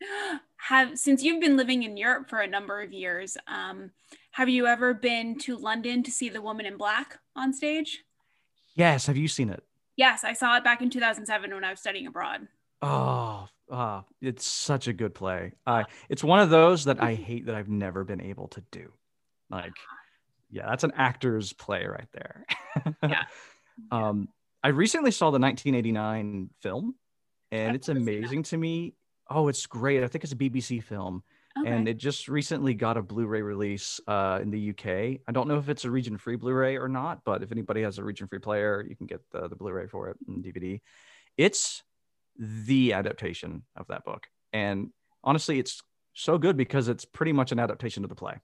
[0.56, 3.90] have since you've been living in Europe for a number of years, um,
[4.32, 8.04] have you ever been to London to see The Woman in Black on stage?
[8.74, 9.06] Yes.
[9.06, 9.62] Have you seen it?
[9.96, 12.46] Yes, I saw it back in 2007 when I was studying abroad.
[12.80, 15.52] Oh, oh it's such a good play.
[15.66, 18.92] Uh, it's one of those that I hate that I've never been able to do.
[19.50, 19.74] Like,
[20.50, 22.46] yeah, that's an actor's play right there.
[23.02, 23.22] yeah.
[23.90, 24.28] um,
[24.62, 26.94] I recently saw the 1989 film,
[27.50, 28.94] and it's amazing to me.
[29.30, 30.02] Oh, it's great.
[30.02, 31.22] I think it's a BBC film.
[31.58, 31.70] Okay.
[31.70, 35.20] And it just recently got a Blu-ray release uh, in the UK.
[35.26, 38.04] I don't know if it's a region-free Blu-ray or not, but if anybody has a
[38.04, 40.80] region-free player, you can get the, the Blu-ray for it and DVD.
[41.36, 41.82] It's
[42.38, 44.90] the adaptation of that book, and
[45.24, 45.82] honestly, it's
[46.14, 48.34] so good because it's pretty much an adaptation of the play.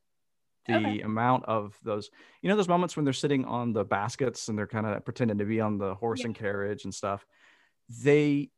[0.67, 1.01] The okay.
[1.01, 2.09] amount of those,
[2.41, 5.39] you know, those moments when they're sitting on the baskets and they're kind of pretending
[5.39, 6.27] to be on the horse yeah.
[6.27, 7.27] and carriage and stuff,
[8.03, 8.51] they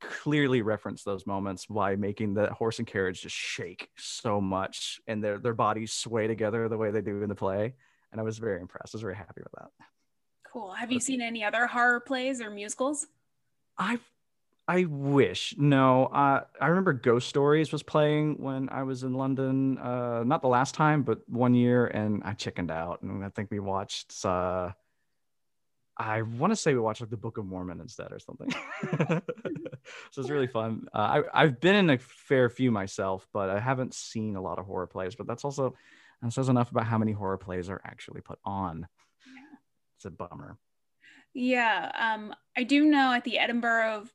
[0.00, 5.22] clearly reference those moments by making the horse and carriage just shake so much and
[5.22, 7.74] their their bodies sway together the way they do in the play.
[8.10, 8.94] And I was very impressed.
[8.94, 9.68] I was very happy with that.
[10.52, 10.72] Cool.
[10.72, 13.06] Have you seen any other horror plays or musicals?
[13.76, 13.98] I
[14.66, 15.54] I wish.
[15.58, 19.76] No, uh, I remember Ghost Stories was playing when I was in London.
[19.76, 23.02] Uh, not the last time, but one year, and I chickened out.
[23.02, 24.70] And I think we watched uh,
[25.96, 28.50] I want to say we watched like the Book of Mormon instead or something.
[30.10, 30.88] so it's really fun.
[30.92, 34.58] Uh, I I've been in a fair few myself, but I haven't seen a lot
[34.58, 35.14] of horror plays.
[35.14, 35.74] But that's also
[36.20, 38.88] that says enough about how many horror plays are actually put on.
[39.96, 40.58] It's a bummer.
[41.32, 44.06] Yeah, um, I do know at the Edinburgh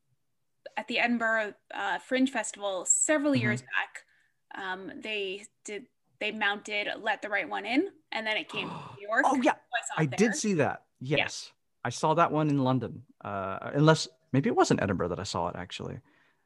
[0.77, 3.41] at the Edinburgh uh, Fringe Festival several mm-hmm.
[3.41, 5.85] years back, um, they did
[6.19, 9.23] they mounted "Let the Right One In," and then it came to New York.
[9.25, 10.83] Oh yeah, so I, I did see that.
[10.99, 11.51] Yes.
[11.51, 11.55] Yeah.
[11.85, 13.03] I saw that one in London.
[13.23, 15.99] Uh, unless maybe it wasn't Edinburgh that I saw it actually.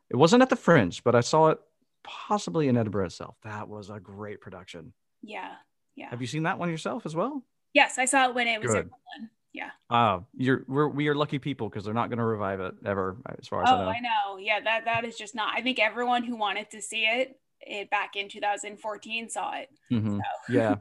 [0.09, 1.59] It wasn't at the Fringe, but I saw it
[2.03, 3.35] possibly in Edinburgh itself.
[3.43, 4.93] That was a great production.
[5.21, 5.53] Yeah,
[5.95, 6.09] yeah.
[6.09, 7.43] Have you seen that one yourself as well?
[7.73, 8.85] Yes, I saw it when it was Good.
[8.85, 9.31] in London.
[9.53, 9.69] Yeah.
[9.89, 13.17] Oh, you're we're we are lucky people because they're not going to revive it ever,
[13.39, 13.87] as far as oh, I know.
[13.87, 14.37] I know.
[14.37, 15.53] Yeah, that that is just not.
[15.55, 19.69] I think everyone who wanted to see it, it back in 2014 saw it.
[19.91, 20.17] Mm-hmm.
[20.17, 20.53] So.
[20.53, 20.75] Yeah.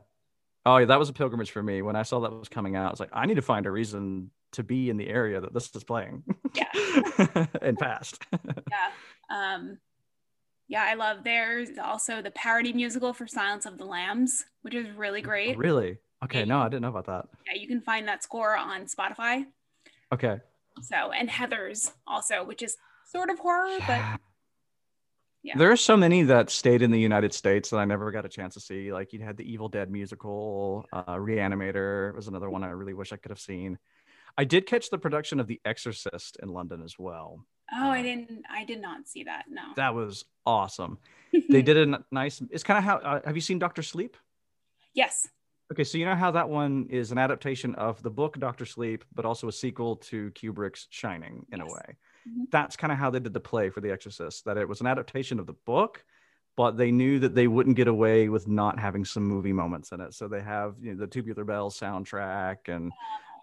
[0.65, 1.83] Oh yeah, that was a pilgrimage for me.
[1.83, 3.71] When I saw that was coming out, I was like, I need to find a
[3.71, 6.23] reason to be in the area that this is playing.
[6.55, 7.47] Yeah.
[7.63, 8.25] and fast.
[8.33, 8.91] yeah.
[9.31, 9.79] Um,
[10.69, 14.91] yeah, I love there's also the parody musical for Silence of the Lambs, which is
[14.97, 15.59] really great.
[15.59, 15.99] Really?
[16.25, 17.27] Okay, no, I didn't know about that.
[17.47, 19.47] Yeah, you can find that score on Spotify.
[20.13, 20.39] Okay.
[20.81, 23.87] So, and Heathers also, which is sort of horror, yeah.
[23.87, 24.21] but
[25.43, 25.55] yeah.
[25.57, 28.29] There are so many that stayed in the United States that I never got a
[28.29, 28.93] chance to see.
[28.93, 33.13] Like you had the Evil Dead musical, uh, Reanimator was another one I really wish
[33.13, 33.79] I could have seen.
[34.39, 37.45] I did catch the production of The Exorcist in London as well.
[37.75, 38.45] Oh, I uh, didn't.
[38.51, 39.47] I did not see that.
[39.51, 39.63] No.
[39.77, 40.99] That was awesome.
[41.51, 42.41] they did a nice.
[42.51, 42.97] It's kind of how.
[42.99, 44.17] Uh, have you seen Doctor Sleep?
[44.95, 45.27] Yes.
[45.73, 49.07] Okay, so you know how that one is an adaptation of the book Doctor Sleep,
[49.15, 51.67] but also a sequel to Kubrick's Shining in yes.
[51.67, 51.97] a way.
[52.29, 52.43] Mm-hmm.
[52.51, 54.45] That's kind of how they did the play for The Exorcist.
[54.45, 56.05] That it was an adaptation of the book,
[56.59, 60.03] but they knew that they wouldn't get away with not having some movie moments in
[60.03, 60.13] it.
[60.13, 62.93] So they have you know, the Tubular Bells soundtrack and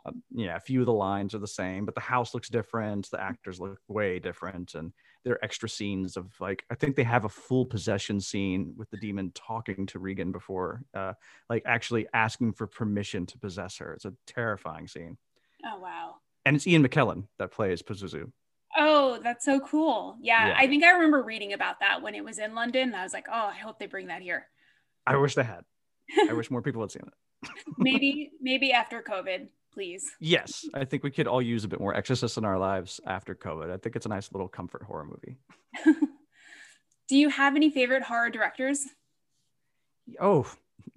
[0.06, 3.10] uh, yeah, a few of the lines are the same, but the house looks different.
[3.10, 7.04] The actors look way different, and there are extra scenes of like I think they
[7.04, 11.14] have a full possession scene with the demon talking to Regan before, uh,
[11.50, 13.94] like actually asking for permission to possess her.
[13.94, 15.18] It's a terrifying scene.
[15.66, 16.16] Oh wow!
[16.46, 18.32] And it's Ian McKellen that plays Pazuzu.
[18.78, 20.18] Oh, that's so cool.
[20.22, 22.94] Yeah, yeah, I think I remember reading about that when it was in London.
[22.94, 24.48] I was like, oh, I hope they bring that here.
[25.06, 25.62] I wish they had.
[26.30, 27.50] I wish more people had seen it.
[27.78, 30.10] maybe, maybe after COVID please.
[30.20, 33.36] Yes, I think we could all use a bit more Exorcist in our lives after
[33.36, 33.72] COVID.
[33.72, 35.38] I think it's a nice little comfort horror movie.
[37.08, 38.86] do you have any favorite horror directors?
[40.20, 40.52] Oh,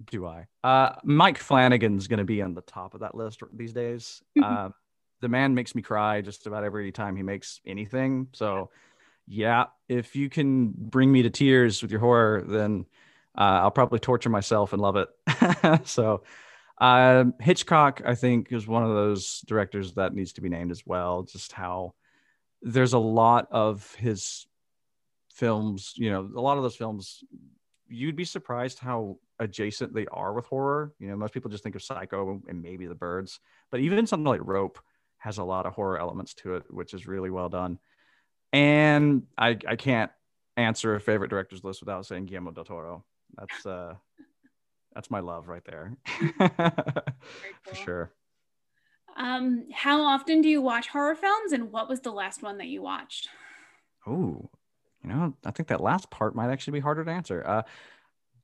[0.09, 0.47] do I?
[0.63, 4.21] Uh, Mike Flanagan's going to be on the top of that list these days.
[4.41, 4.69] uh,
[5.21, 8.27] the man makes me cry just about every time he makes anything.
[8.33, 8.69] So,
[9.27, 12.85] yeah, if you can bring me to tears with your horror, then
[13.37, 15.87] uh, I'll probably torture myself and love it.
[15.87, 16.23] so,
[16.79, 20.85] uh, Hitchcock, I think, is one of those directors that needs to be named as
[20.85, 21.23] well.
[21.23, 21.93] Just how
[22.61, 24.47] there's a lot of his
[25.31, 27.23] films, you know, a lot of those films,
[27.87, 30.93] you'd be surprised how adjacent they are with horror.
[30.99, 33.39] You know, most people just think of Psycho and maybe The Birds,
[33.71, 34.79] but even something like Rope
[35.17, 37.79] has a lot of horror elements to it, which is really well done.
[38.51, 40.11] And I, I can't
[40.57, 43.03] answer a favorite directors list without saying Guillermo del Toro.
[43.37, 43.95] That's uh
[44.93, 45.97] that's my love right there.
[46.39, 46.49] cool.
[47.63, 48.11] For sure.
[49.15, 52.67] Um, how often do you watch horror films and what was the last one that
[52.67, 53.29] you watched?
[54.07, 54.49] Oh,
[55.03, 57.43] you know, I think that last part might actually be harder to answer.
[57.45, 57.63] Uh,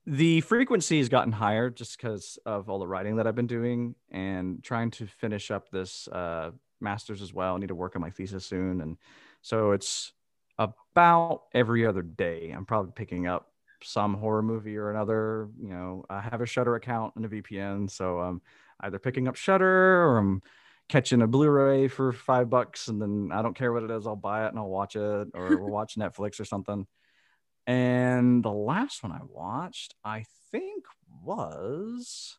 [0.06, 3.96] the frequency has gotten higher just because of all the writing that I've been doing
[4.12, 7.56] and trying to finish up this uh, master's as well.
[7.56, 8.82] I need to work on my thesis soon.
[8.82, 8.98] And
[9.42, 10.14] so it's
[10.58, 12.52] about every other day.
[12.56, 13.52] I'm probably picking up
[13.84, 15.50] some horror movie or another.
[15.62, 17.90] You know, I have a Shudder account and a VPN.
[17.90, 18.42] So I'm
[18.82, 20.42] either picking up Shudder or I'm
[20.90, 24.16] catching a Blu-ray for five bucks, and then I don't care what it is, I'll
[24.16, 26.86] buy it and I'll watch it, or we'll watch Netflix or something.
[27.68, 30.86] And the last one I watched, I think,
[31.24, 32.38] was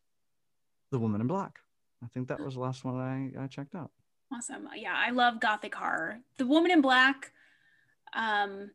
[0.91, 1.61] The Woman in Black.
[2.03, 3.93] I think that was the last one I, I checked out.
[4.32, 4.68] Awesome.
[4.76, 6.18] Yeah, I love gothic horror.
[6.38, 7.32] The Woman in Black.
[8.12, 8.72] Um,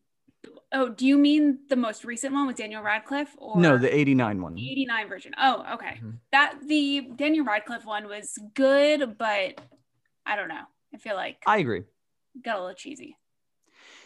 [0.71, 4.41] oh, do you mean the most recent one with Daniel Radcliffe or No, the 89
[4.41, 4.55] one.
[4.55, 5.33] The 89 version.
[5.37, 5.95] Oh, okay.
[5.97, 6.09] Mm-hmm.
[6.31, 9.59] That the Daniel Radcliffe one was good, but
[10.25, 10.63] I don't know.
[10.93, 11.83] I feel like I agree.
[12.43, 13.17] Got a little cheesy.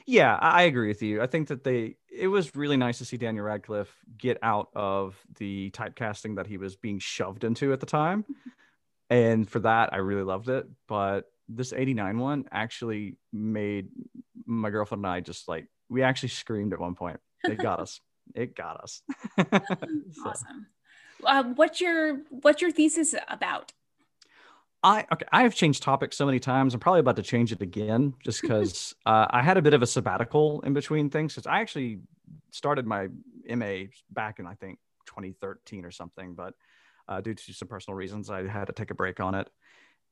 [0.05, 1.21] Yeah, I agree with you.
[1.21, 5.15] I think that they it was really nice to see Daniel Radcliffe get out of
[5.37, 8.25] the typecasting that he was being shoved into at the time.
[9.09, 10.67] and for that, I really loved it.
[10.87, 13.89] But this 89 one actually made
[14.45, 17.19] my girlfriend and I just like we actually screamed at one point.
[17.43, 17.99] It got us.
[18.35, 19.01] It got us.
[19.37, 19.45] so.
[20.23, 20.67] Awesome.
[21.25, 23.73] Uh, what's your what's your thesis about?
[24.83, 26.75] I okay, I have changed topics so many times.
[26.75, 29.81] I'm probably about to change it again, just because uh, I had a bit of
[29.81, 31.33] a sabbatical in between things.
[31.33, 32.01] Because I actually
[32.51, 33.07] started my
[33.47, 34.77] MA back in I think
[35.07, 36.53] 2013 or something, but
[37.07, 39.49] uh, due to some personal reasons, I had to take a break on it.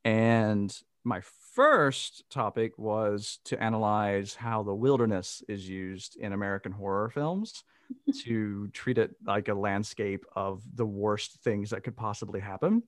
[0.07, 1.19] And my
[1.53, 7.65] first topic was to analyze how the wilderness is used in American horror films
[8.23, 12.83] to treat it like a landscape of the worst things that could possibly happen.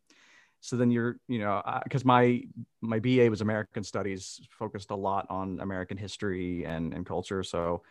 [0.62, 2.44] So then you're you know because my
[2.82, 7.44] my ba was american studies focused a lot on american history and and culture.
[7.44, 7.84] So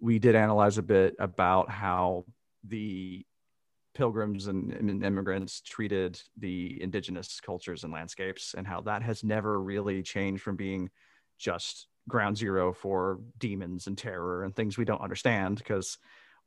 [0.00, 2.24] we did analyze a bit about how
[2.64, 3.24] the
[3.94, 9.60] pilgrims and, and immigrants treated the indigenous cultures and landscapes and how that has never
[9.60, 10.90] really changed from being
[11.38, 15.98] just ground zero for demons and terror and things we don't understand because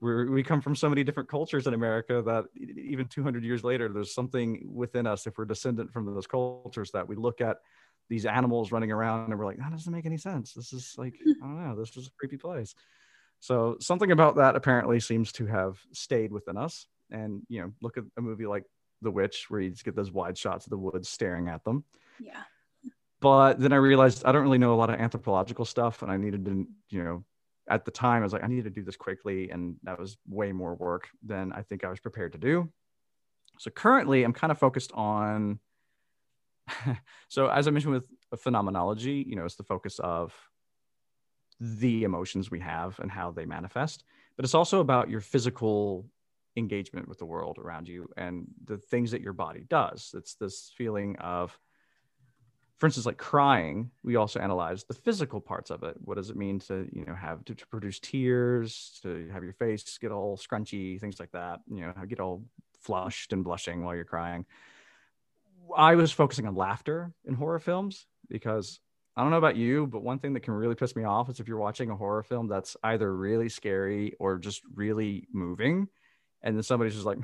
[0.01, 3.89] we we come from so many different cultures in America that even 200 years later,
[3.89, 7.57] there's something within us, if we're descendant from those cultures, that we look at
[8.09, 10.53] these animals running around and we're like, that doesn't make any sense.
[10.53, 11.43] This is like, hmm.
[11.43, 12.75] I don't know, this is a creepy place.
[13.39, 16.87] So something about that apparently seems to have stayed within us.
[17.11, 18.63] And, you know, look at a movie like
[19.01, 21.83] The Witch, where you just get those wide shots of the woods staring at them.
[22.19, 22.41] Yeah.
[23.21, 26.17] But then I realized I don't really know a lot of anthropological stuff and I
[26.17, 27.23] needed to, you know,
[27.67, 29.49] at the time, I was like, I needed to do this quickly.
[29.49, 32.71] And that was way more work than I think I was prepared to do.
[33.57, 35.59] So currently, I'm kind of focused on.
[37.27, 40.33] so, as I mentioned with phenomenology, you know, it's the focus of
[41.59, 44.03] the emotions we have and how they manifest,
[44.35, 46.05] but it's also about your physical
[46.55, 50.11] engagement with the world around you and the things that your body does.
[50.13, 51.57] It's this feeling of
[52.77, 55.95] for instance, like crying, we also analyze the physical parts of it.
[56.03, 59.53] What does it mean to, you know, have to, to, produce tears, to have your
[59.53, 62.43] face get all scrunchy, things like that, you know, get all
[62.81, 64.45] flushed and blushing while you're crying.
[65.75, 68.79] I was focusing on laughter in horror films because
[69.15, 71.39] I don't know about you, but one thing that can really piss me off is
[71.39, 75.87] if you're watching a horror film that's either really scary or just really moving,
[76.45, 77.19] and then somebody's just like,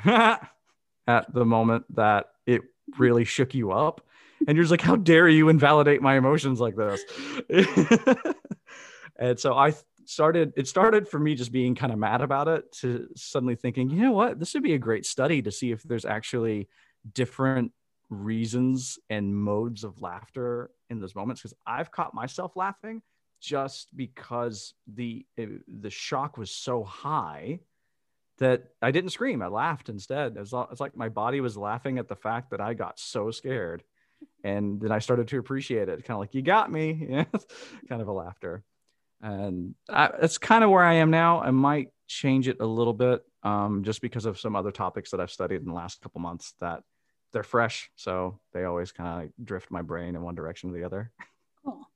[1.07, 2.61] at the moment that it
[2.97, 4.01] really shook you up
[4.47, 7.01] and you're just like, how dare you invalidate my emotions like this?
[9.19, 9.74] and so I
[10.05, 13.89] started, it started for me just being kind of mad about it to suddenly thinking,
[13.89, 16.67] you know what, this would be a great study to see if there's actually
[17.13, 17.72] different
[18.09, 21.41] reasons and modes of laughter in those moments.
[21.43, 23.01] Cause I've caught myself laughing
[23.39, 27.59] just because the, eh, the shock was so high
[28.41, 29.41] that I didn't scream.
[29.43, 30.35] I laughed instead.
[30.35, 33.83] It's, like my body was laughing at the fact that I got so scared
[34.43, 36.03] and then I started to appreciate it.
[36.03, 37.25] Kind of like you got me,
[37.89, 38.63] kind of a laughter,
[39.21, 41.39] and I, that's kind of where I am now.
[41.39, 45.19] I might change it a little bit, um, just because of some other topics that
[45.19, 46.81] I've studied in the last couple months that
[47.33, 50.83] they're fresh, so they always kind of drift my brain in one direction or the
[50.83, 51.11] other.
[51.63, 51.87] Cool.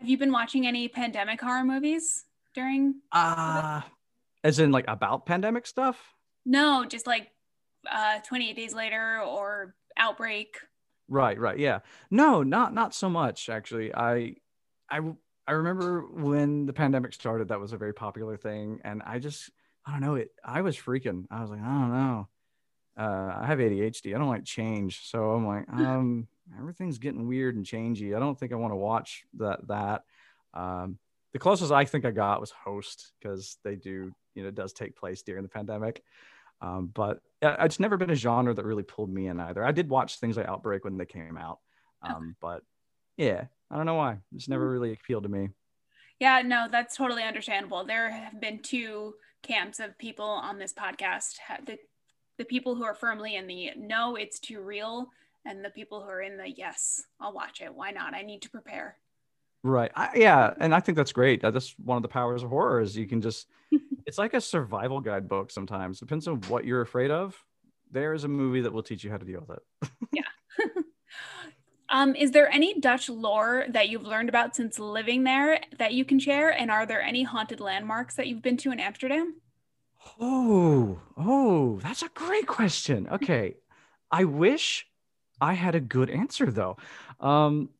[0.00, 2.96] Have you been watching any pandemic horror movies during?
[3.12, 3.82] Uh
[4.44, 6.14] as in like about pandemic stuff?
[6.44, 7.28] No, just like
[7.90, 10.56] uh 28 days later or outbreak
[11.08, 11.58] Right, right.
[11.58, 11.80] Yeah.
[12.10, 13.94] No, not not so much actually.
[13.94, 14.36] I
[14.88, 15.00] I
[15.46, 18.80] I remember when the pandemic started, that was a very popular thing.
[18.84, 19.50] And I just,
[19.84, 21.26] I don't know, it, I was freaking.
[21.30, 22.28] I was like, I don't know.
[22.96, 24.14] Uh, I have ADHD.
[24.14, 25.08] I don't like change.
[25.10, 26.28] So I'm like, um,
[26.58, 28.16] everything's getting weird and changey.
[28.16, 30.04] I don't think I want to watch that, that.
[30.54, 30.98] Um,
[31.32, 34.72] the closest I think I got was Host because they do, you know, it does
[34.72, 36.02] take place during the pandemic.
[36.60, 39.64] Um, but it's never been a genre that really pulled me in either.
[39.64, 41.58] I did watch things like Outbreak when they came out.
[42.02, 42.26] Um, okay.
[42.40, 42.62] But
[43.16, 44.18] yeah, I don't know why.
[44.34, 44.72] It's never hmm.
[44.72, 45.48] really appealed to me.
[46.20, 47.84] Yeah, no, that's totally understandable.
[47.84, 51.34] There have been two camps of people on this podcast
[51.66, 51.78] the,
[52.38, 55.08] the people who are firmly in the no, it's too real,
[55.44, 57.74] and the people who are in the yes, I'll watch it.
[57.74, 58.14] Why not?
[58.14, 58.98] I need to prepare.
[59.64, 59.92] Right.
[59.94, 61.40] I, yeah, and I think that's great.
[61.40, 63.46] That's one of the powers of horror is you can just
[64.06, 66.00] it's like a survival guidebook sometimes.
[66.00, 67.36] Depends on what you're afraid of.
[67.90, 69.90] There's a movie that will teach you how to deal with it.
[70.12, 70.22] yeah.
[71.88, 76.04] um, is there any Dutch lore that you've learned about since living there that you
[76.04, 76.50] can share?
[76.50, 79.36] And are there any haunted landmarks that you've been to in Amsterdam?
[80.20, 83.08] Oh, oh, that's a great question.
[83.12, 83.56] Okay.
[84.10, 84.86] I wish
[85.40, 86.76] I had a good answer though.
[87.20, 87.70] Um,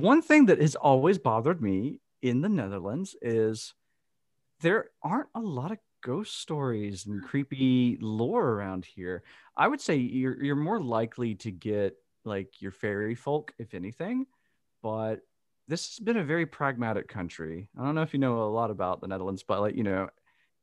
[0.00, 3.74] one thing that has always bothered me in the Netherlands is
[4.60, 9.22] there aren't a lot of ghost stories and creepy lore around here.
[9.56, 14.26] I would say you're you're more likely to get like your fairy folk, if anything,
[14.82, 15.20] but
[15.68, 17.68] this has been a very pragmatic country.
[17.78, 20.08] I don't know if you know a lot about the Netherlands, but like you know,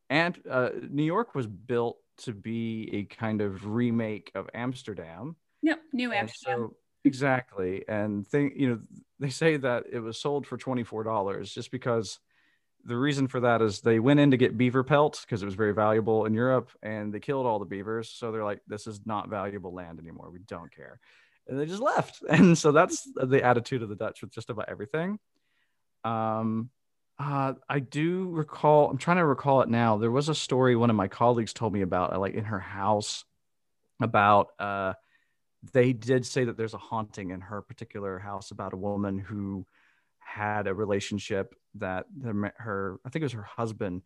[0.10, 5.36] and uh, New York was built to be a kind of remake of Amsterdam.
[5.62, 6.70] Yep, New Amsterdam.
[6.70, 6.76] So,
[7.06, 8.80] exactly, and they you know
[9.20, 12.20] they say that it was sold for twenty four dollars just because
[12.86, 15.56] the reason for that is they went in to get beaver pelts because it was
[15.56, 18.10] very valuable in Europe and they killed all the beavers.
[18.10, 20.30] So they're like, this is not valuable land anymore.
[20.32, 21.00] We don't care.
[21.47, 22.22] And they just left.
[22.30, 25.20] And so that's the attitude of the Dutch with just about everything.
[26.04, 26.70] Um,
[27.20, 29.97] uh, I do recall, I'm trying to recall it now.
[29.97, 33.26] There was a story one of my colleagues told me about, like in her house,
[34.02, 34.93] about uh,
[35.74, 39.66] they did say that there's a haunting in her particular house about a woman who
[40.20, 44.03] had a relationship that the, her, I think it was her husband,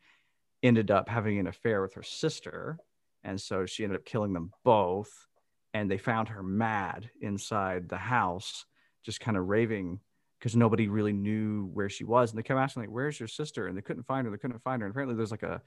[0.64, 2.80] ended up having an affair with her sister.
[3.24, 5.28] And so she ended up killing them both.
[5.74, 8.66] And they found her mad inside the house,
[9.04, 9.99] just kind of raving
[10.39, 12.32] because nobody really knew where she was.
[12.32, 13.68] And they kept asking, like, where's your sister?
[13.68, 14.32] And they couldn't find her.
[14.32, 14.86] They couldn't find her.
[14.86, 15.62] And apparently there's like a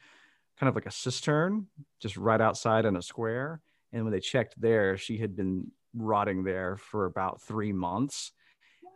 [0.59, 1.67] kind of like a cistern
[2.01, 3.61] just right outside in a square.
[3.93, 8.33] And when they checked there, she had been rotting there for about three months.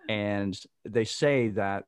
[0.09, 1.85] And they say that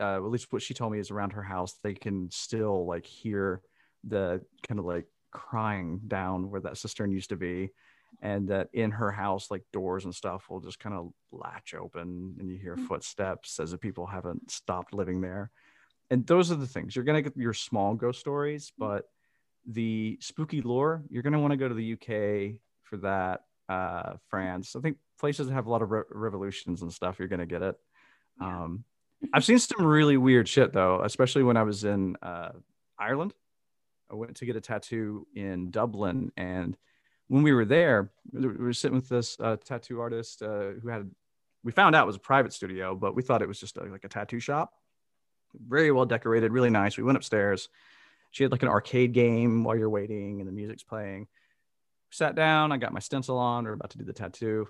[0.00, 3.06] uh, at least what she told me is around her house they can still like
[3.06, 3.62] hear
[4.02, 7.70] the kind of like crying down where that cistern used to be.
[8.22, 12.36] And that in her house like doors and stuff will just kind of latch open
[12.38, 12.86] and you hear mm-hmm.
[12.86, 15.50] footsteps as if people haven't stopped living there.
[16.10, 16.94] And those are the things.
[16.94, 18.72] You're going to get your small ghost stories mm.
[18.78, 19.04] but
[19.66, 24.14] the spooky lore you're going to want to go to the uk for that uh,
[24.28, 24.76] France.
[24.76, 27.62] I think places that have a lot of re- revolutions and stuff, you're gonna get
[27.62, 27.76] it.
[28.40, 28.84] Um,
[29.32, 32.50] I've seen some really weird shit though, especially when I was in uh,
[32.98, 33.32] Ireland.
[34.10, 36.76] I went to get a tattoo in Dublin, and
[37.28, 41.10] when we were there, we were sitting with this uh, tattoo artist uh, who had.
[41.62, 43.84] We found out it was a private studio, but we thought it was just a,
[43.84, 44.74] like a tattoo shop.
[45.66, 46.98] Very well decorated, really nice.
[46.98, 47.70] We went upstairs.
[48.34, 51.28] She had like an arcade game while you're waiting, and the music's playing
[52.14, 54.68] sat down, I got my stencil on, we are about to do the tattoo.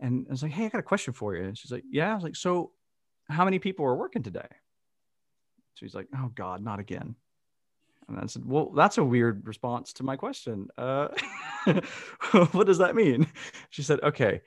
[0.00, 1.44] And I was like, hey, I got a question for you.
[1.44, 2.10] And she's like, yeah.
[2.10, 2.72] I was like, so
[3.28, 4.48] how many people are working today?
[5.74, 7.14] She's like, oh God, not again.
[8.08, 10.68] And I said, well, that's a weird response to my question.
[10.76, 11.08] Uh,
[12.52, 13.28] what does that mean?
[13.70, 14.40] She said, okay,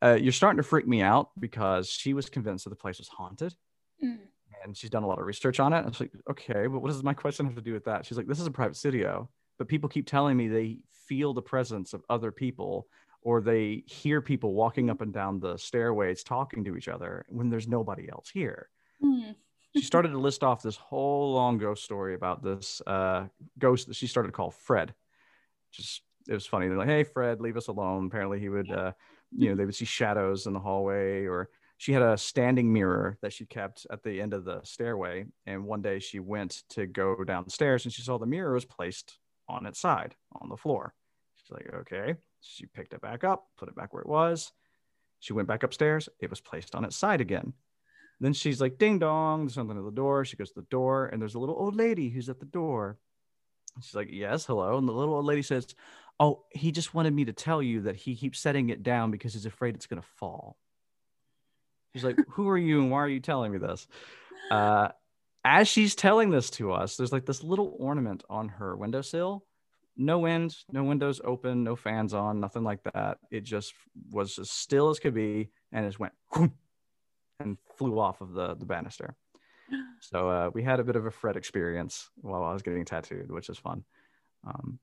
[0.00, 3.08] uh, you're starting to freak me out because she was convinced that the place was
[3.08, 3.54] haunted.
[4.02, 4.18] Mm.
[4.62, 5.78] And she's done a lot of research on it.
[5.78, 8.04] I was like, okay, but what does my question have to do with that?
[8.04, 9.28] She's like, this is a private studio
[9.60, 12.88] but people keep telling me they feel the presence of other people
[13.20, 17.50] or they hear people walking up and down the stairways talking to each other when
[17.50, 18.70] there's nobody else here.
[19.04, 19.34] Mm.
[19.76, 23.26] she started to list off this whole long ghost story about this uh,
[23.58, 24.94] ghost that she started to call Fred.
[25.72, 26.66] Just it was funny.
[26.66, 28.92] They're like, "Hey, Fred, leave us alone." Apparently, he would, uh,
[29.36, 31.50] you know, they would see shadows in the hallway, or
[31.80, 35.24] she had a standing mirror that she kept at the end of the stairway.
[35.46, 39.16] And one day, she went to go downstairs, and she saw the mirror was placed
[39.48, 40.92] on its side on the floor.
[41.36, 42.16] She's like, okay.
[42.42, 44.52] She picked it back up, put it back where it was.
[45.20, 46.10] She went back upstairs.
[46.20, 47.54] It was placed on its side again.
[48.20, 50.26] Then she's like, ding dong, there's something at the door.
[50.26, 52.98] She goes to the door, and there's a little old lady who's at the door.
[53.80, 54.76] She's like, yes, hello.
[54.76, 55.74] And the little old lady says,
[56.18, 59.32] oh, he just wanted me to tell you that he keeps setting it down because
[59.32, 60.58] he's afraid it's going to fall.
[61.92, 63.86] She's like, who are you and why are you telling me this?
[64.50, 64.88] Uh,
[65.44, 69.44] as she's telling this to us, there's like this little ornament on her windowsill.
[69.96, 73.18] No wind, no windows open, no fans on, nothing like that.
[73.30, 73.74] It just
[74.10, 76.12] was as still as could be, and it just went
[77.40, 79.16] and flew off of the the banister.
[80.02, 83.30] So uh, we had a bit of a Fred experience while I was getting tattooed,
[83.30, 83.84] which is fun.
[84.44, 84.78] Um,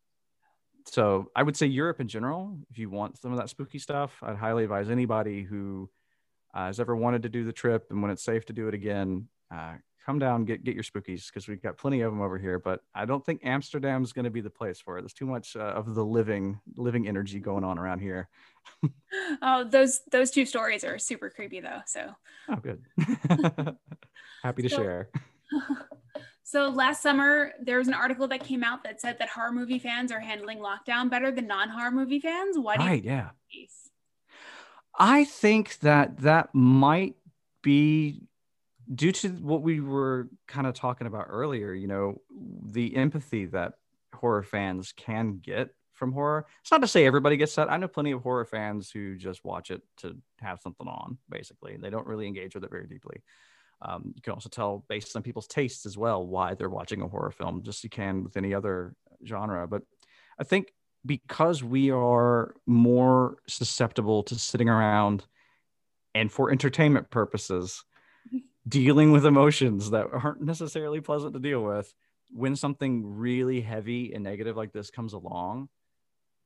[0.85, 4.17] so I would say Europe in general, if you want some of that spooky stuff,
[4.21, 5.89] I'd highly advise anybody who
[6.57, 8.73] uh, has ever wanted to do the trip and when it's safe to do it
[8.73, 12.39] again, uh, come down get get your spookies because we've got plenty of them over
[12.39, 12.57] here.
[12.57, 15.01] But I don't think Amsterdam's going to be the place for it.
[15.01, 18.27] There's too much uh, of the living living energy going on around here.
[19.43, 21.81] oh, those those two stories are super creepy though.
[21.85, 22.15] So
[22.49, 22.81] oh, good.
[24.41, 25.09] Happy to so, share.
[26.43, 29.79] So last summer, there was an article that came out that said that horror movie
[29.79, 32.57] fans are handling lockdown better than non-horror movie fans.
[32.57, 32.77] Why?
[32.77, 33.03] Right.
[33.03, 33.31] yeah.
[34.97, 37.15] I think that that might
[37.61, 38.21] be
[38.93, 41.73] due to what we were kind of talking about earlier.
[41.73, 42.21] You know,
[42.63, 43.73] the empathy that
[44.13, 46.45] horror fans can get from horror.
[46.61, 47.71] It's not to say everybody gets that.
[47.71, 51.17] I know plenty of horror fans who just watch it to have something on.
[51.29, 53.21] Basically, they don't really engage with it very deeply.
[53.81, 57.07] Um, you can also tell based on people's tastes as well why they're watching a
[57.07, 58.95] horror film, just you can with any other
[59.25, 59.67] genre.
[59.67, 59.83] But
[60.39, 60.73] I think
[61.07, 65.25] because we are more susceptible to sitting around
[66.13, 67.83] and for entertainment purposes,
[68.67, 71.93] dealing with emotions that aren't necessarily pleasant to deal with,
[72.31, 75.69] when something really heavy and negative like this comes along,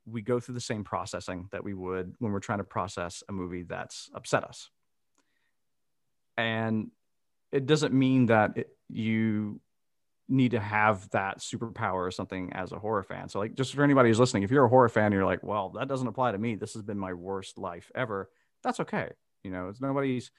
[0.05, 3.31] we go through the same processing that we would when we're trying to process a
[3.31, 4.69] movie that's upset us.
[6.37, 6.91] And
[7.51, 9.59] it doesn't mean that it, you
[10.31, 13.29] need to have that superpower or something as a horror fan.
[13.29, 15.69] So like just for anybody who's listening, if you're a horror fan, you're like, well,
[15.71, 16.55] that doesn't apply to me.
[16.55, 18.29] This has been my worst life ever.
[18.63, 19.09] That's okay.
[19.43, 20.31] You know, it's nobody's,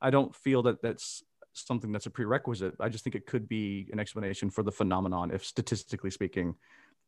[0.00, 1.22] I don't feel that that's
[1.52, 2.74] something that's a prerequisite.
[2.80, 5.30] I just think it could be an explanation for the phenomenon.
[5.32, 6.54] If statistically speaking,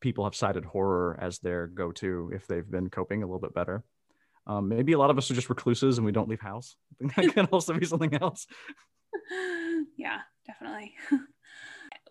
[0.00, 3.84] people have cited horror as their go-to if they've been coping a little bit better.
[4.46, 6.76] Um, maybe a lot of us are just recluses and we don't leave house.
[6.92, 8.46] I think that can also be something else.
[9.96, 10.94] yeah, definitely.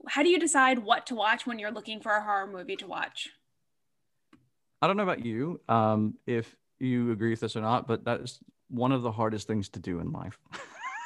[0.07, 2.87] How do you decide what to watch when you're looking for a horror movie to
[2.87, 3.29] watch?
[4.81, 8.19] I don't know about you, um, if you agree with this or not, but that
[8.19, 10.37] is one of the hardest things to do in life.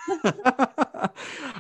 [0.24, 1.10] uh,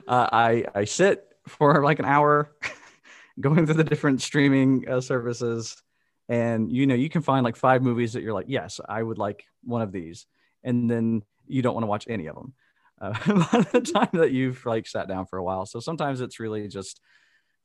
[0.08, 2.56] I I sit for like an hour,
[3.40, 5.82] going through the different streaming uh, services,
[6.28, 9.20] and you know you can find like five movies that you're like, yes, I would
[9.20, 10.26] like one of these,
[10.64, 12.54] and then you don't want to watch any of them
[13.02, 13.12] uh,
[13.52, 15.66] by the time that you've like sat down for a while.
[15.66, 17.02] So sometimes it's really just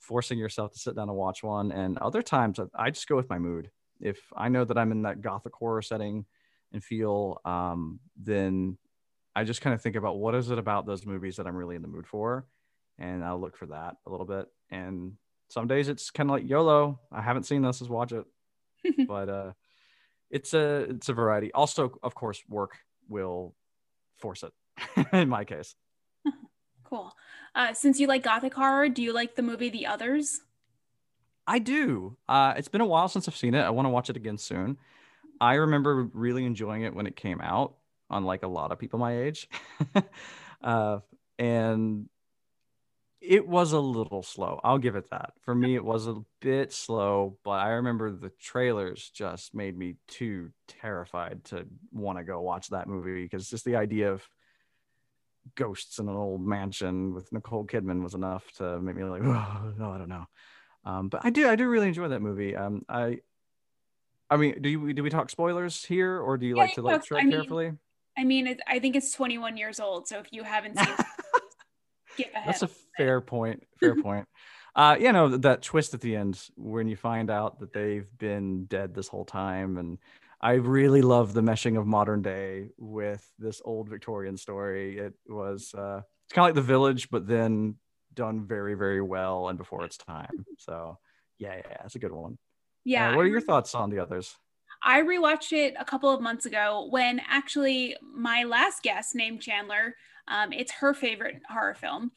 [0.02, 1.72] forcing yourself to sit down and watch one.
[1.72, 3.70] And other times I just go with my mood.
[4.00, 6.26] If I know that I'm in that gothic horror setting
[6.72, 8.76] and feel, um, then
[9.34, 11.76] I just kind of think about what is it about those movies that I'm really
[11.76, 12.46] in the mood for.
[12.98, 14.48] And I'll look for that a little bit.
[14.70, 15.14] And
[15.48, 17.00] some days it's kind of like YOLO.
[17.12, 18.24] I haven't seen this, let's watch it.
[19.06, 19.52] but uh,
[20.30, 21.52] it's a it's a variety.
[21.52, 22.78] Also, of course, work
[23.08, 23.54] will
[24.18, 24.52] force it
[25.12, 25.76] in my case.
[26.92, 27.16] Cool.
[27.54, 30.42] Uh, since you like gothic horror, do you like the movie The Others?
[31.46, 32.18] I do.
[32.28, 33.62] Uh, it's been a while since I've seen it.
[33.62, 34.76] I want to watch it again soon.
[35.40, 37.76] I remember really enjoying it when it came out,
[38.10, 39.48] unlike a lot of people my age.
[40.62, 40.98] uh,
[41.38, 42.10] and
[43.22, 44.60] it was a little slow.
[44.62, 45.32] I'll give it that.
[45.40, 49.96] For me, it was a bit slow, but I remember the trailers just made me
[50.08, 54.28] too terrified to want to go watch that movie because just the idea of
[55.54, 59.72] ghosts in an old mansion with Nicole Kidman was enough to make me like, oh,
[59.78, 60.26] no, I don't know.
[60.84, 62.56] Um, but I do, I do really enjoy that movie.
[62.56, 63.18] Um, I,
[64.32, 66.82] I mean, do you do we talk spoilers here, or do you yeah, like to
[66.82, 67.72] like tread I mean, carefully?
[68.16, 70.88] I mean, it, I think it's 21 years old, so if you haven't seen,
[72.18, 73.62] it, That's a fair point.
[73.78, 74.26] Fair point.
[74.74, 78.64] Uh, you know that twist at the end when you find out that they've been
[78.64, 79.98] dead this whole time, and
[80.42, 84.98] I really love the meshing of modern day with this old Victorian story.
[84.98, 87.76] It was uh, it's kind of like The Village, but then
[88.14, 90.44] done very very well and before its time.
[90.58, 90.98] So
[91.38, 92.38] yeah, yeah, it's a good one.
[92.84, 93.10] Yeah.
[93.10, 94.36] Uh, what are your thoughts on the others?
[94.84, 99.94] I rewatched it a couple of months ago when actually my last guest named Chandler.
[100.26, 102.10] Um, it's her favorite horror film.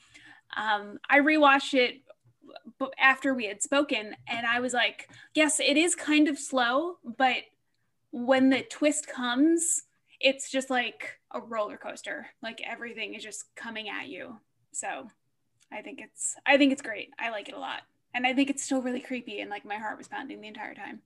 [0.57, 2.01] Um, I rewatched it
[2.99, 7.37] after we had spoken, and I was like, "Yes, it is kind of slow, but
[8.15, 9.83] when the twist comes,
[10.21, 12.27] it's just like a roller coaster.
[12.41, 14.37] Like everything is just coming at you.
[14.71, 15.09] So
[15.71, 17.09] I think it's I think it's great.
[17.19, 17.81] I like it a lot.
[18.13, 20.73] And I think it's still really creepy and like my heart was pounding the entire
[20.73, 21.01] time.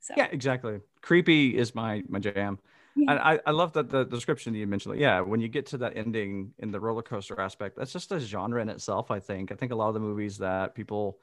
[0.00, 0.80] So Yeah, exactly.
[1.02, 2.58] Creepy is my my jam.
[2.96, 3.12] yeah.
[3.22, 4.94] I, I love that the description you mentioned.
[4.94, 8.12] Like, yeah, when you get to that ending in the roller coaster aspect, that's just
[8.12, 9.10] a genre in itself.
[9.10, 9.52] I think.
[9.52, 11.18] I think a lot of the movies that people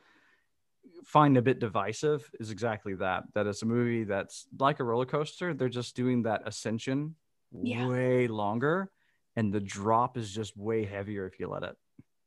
[1.06, 3.24] find a bit divisive is exactly that.
[3.34, 5.54] That it's a movie that's like a roller coaster.
[5.54, 7.16] They're just doing that ascension
[7.51, 7.88] yeah.
[7.88, 8.89] way longer,
[9.36, 11.76] and the drop is just way heavier if you let it.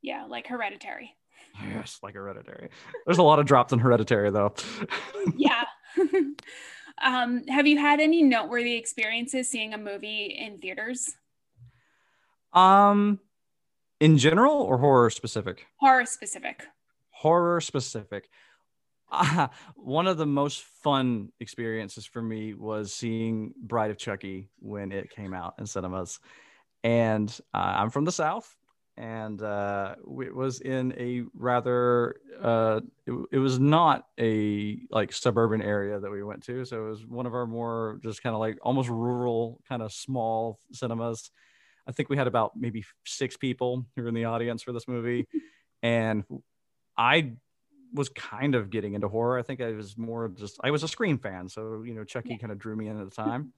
[0.02, 1.14] Yeah, like Hereditary.
[1.62, 2.68] Yes, like Hereditary.
[3.06, 4.54] There's a lot of drops in Hereditary though.
[5.36, 5.64] yeah.
[7.02, 11.10] um, have you had any noteworthy experiences seeing a movie in theaters?
[12.52, 13.20] Um,
[14.00, 15.66] in general or horror specific?
[15.76, 16.64] Horror specific.
[17.10, 18.28] Horror specific.
[19.10, 24.92] Uh, one of the most fun experiences for me was seeing Bride of Chucky when
[24.92, 26.20] it came out in cinemas.
[26.84, 28.56] And uh, I'm from the South,
[28.96, 35.60] and uh, it was in a rather uh, it, it, was not a like suburban
[35.60, 38.40] area that we went to so it was one of our more just kind of
[38.40, 41.30] like almost rural kind of small cinemas
[41.86, 44.88] i think we had about maybe six people who were in the audience for this
[44.88, 45.26] movie
[45.82, 46.24] and
[46.96, 47.32] i
[47.96, 50.88] was kind of getting into horror i think i was more just i was a
[50.88, 52.36] scream fan so you know chucky yeah.
[52.36, 53.52] kind of drew me in at the time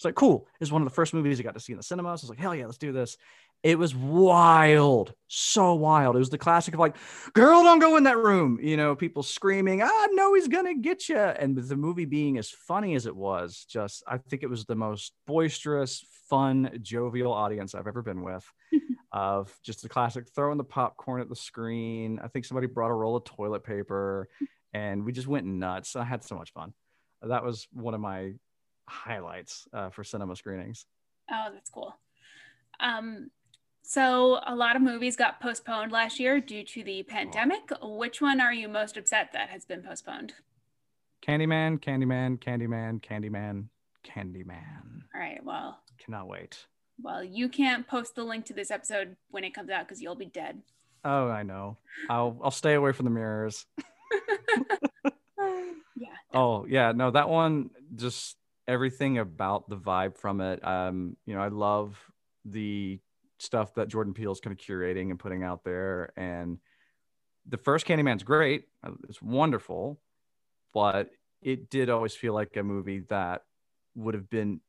[0.00, 0.46] it's like cool.
[0.62, 2.16] It's one of the first movies I got to see in the cinema.
[2.16, 3.18] So I was like, hell yeah, let's do this.
[3.62, 6.16] It was wild, so wild.
[6.16, 6.96] It was the classic of like,
[7.34, 8.58] girl, don't go in that room.
[8.62, 11.18] You know, people screaming, ah, no, he's gonna get you.
[11.18, 14.76] And the movie being as funny as it was, just I think it was the
[14.76, 18.50] most boisterous, fun, jovial audience I've ever been with.
[19.12, 22.20] of just the classic throwing the popcorn at the screen.
[22.22, 24.28] I think somebody brought a roll of toilet paper,
[24.72, 25.96] and we just went nuts.
[25.96, 26.72] I had so much fun.
[27.22, 28.34] That was one of my
[28.88, 30.86] highlights uh, for cinema screenings.
[31.30, 31.94] Oh, that's cool.
[32.78, 33.30] Um,
[33.90, 37.72] so a lot of movies got postponed last year due to the pandemic.
[37.82, 40.34] Which one are you most upset that has been postponed?
[41.26, 43.64] Candyman, Candyman, Candyman, Candyman,
[44.06, 45.02] Candyman.
[45.12, 45.44] All right.
[45.44, 46.66] Well, cannot wait.
[47.02, 50.14] Well, you can't post the link to this episode when it comes out because you'll
[50.14, 50.62] be dead.
[51.04, 51.76] Oh, I know.
[52.08, 53.66] I'll I'll stay away from the mirrors.
[55.96, 56.14] yeah.
[56.32, 58.36] Oh yeah, no, that one just
[58.68, 60.64] everything about the vibe from it.
[60.64, 61.98] Um, you know, I love
[62.44, 63.00] the
[63.40, 66.12] stuff that Jordan Peele is kind of curating and putting out there.
[66.16, 66.58] And
[67.48, 70.00] the first Candyman's great; uh, it's wonderful,
[70.72, 71.10] but
[71.42, 73.42] it did always feel like a movie that
[73.94, 74.60] would have been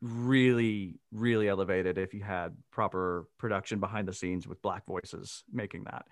[0.00, 5.84] really, really elevated if you had proper production behind the scenes with black voices making
[5.84, 6.06] that.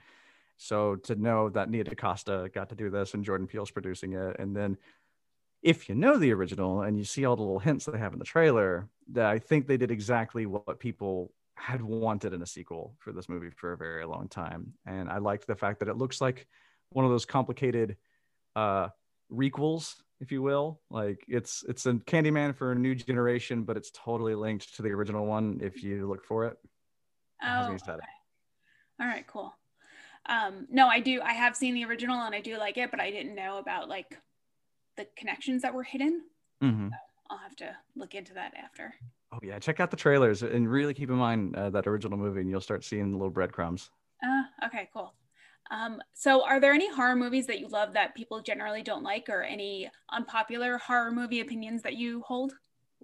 [0.56, 4.36] So to know that Nia DaCosta got to do this and Jordan Peele's producing it,
[4.38, 4.76] and then
[5.62, 8.18] if you know the original and you see all the little hints they have in
[8.18, 12.96] the trailer, that I think they did exactly what people had wanted in a sequel
[12.98, 14.72] for this movie for a very long time.
[14.86, 16.46] And I liked the fact that it looks like
[16.90, 17.96] one of those complicated
[18.56, 18.88] uh
[19.32, 20.80] requels, if you will.
[20.90, 24.90] Like it's it's a Candyman for a new generation, but it's totally linked to the
[24.90, 26.56] original one if you look for it.
[27.42, 27.92] Oh, okay.
[29.00, 29.54] all right, cool.
[30.26, 31.20] Um, no, I do.
[31.22, 33.88] I have seen the original and I do like it, but I didn't know about
[33.88, 34.18] like
[34.96, 36.22] the connections that were hidden.
[36.62, 36.88] Mm-hmm.
[36.88, 36.96] So
[37.30, 38.94] I'll have to look into that after.
[39.32, 42.40] Oh yeah, check out the trailers and really keep in mind uh, that original movie,
[42.40, 43.90] and you'll start seeing the little breadcrumbs.
[44.22, 45.14] Uh, okay, cool.
[45.70, 49.28] Um, so, are there any horror movies that you love that people generally don't like,
[49.28, 52.54] or any unpopular horror movie opinions that you hold?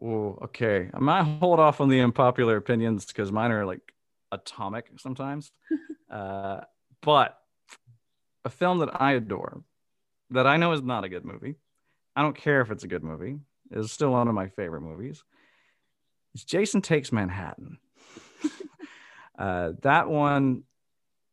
[0.02, 0.90] Oh, okay.
[0.92, 3.94] I might hold off on the unpopular opinions because mine are like
[4.32, 5.52] atomic sometimes.
[6.10, 6.62] uh,
[7.02, 7.38] but
[8.44, 9.62] a film that I adore,
[10.30, 11.54] that I know is not a good movie,
[12.14, 13.38] I don't care if it's a good movie.
[13.70, 15.22] is still one of my favorite movies.
[16.36, 17.78] It's Jason Takes Manhattan.
[19.38, 20.64] uh, that one.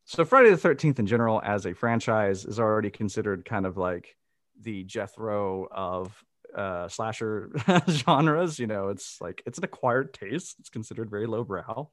[0.05, 4.15] So Friday the Thirteenth in general, as a franchise, is already considered kind of like
[4.61, 6.23] the Jethro of
[6.55, 7.51] uh, slasher
[7.89, 8.59] genres.
[8.59, 10.55] You know, it's like it's an acquired taste.
[10.61, 11.89] It's considered very lowbrow,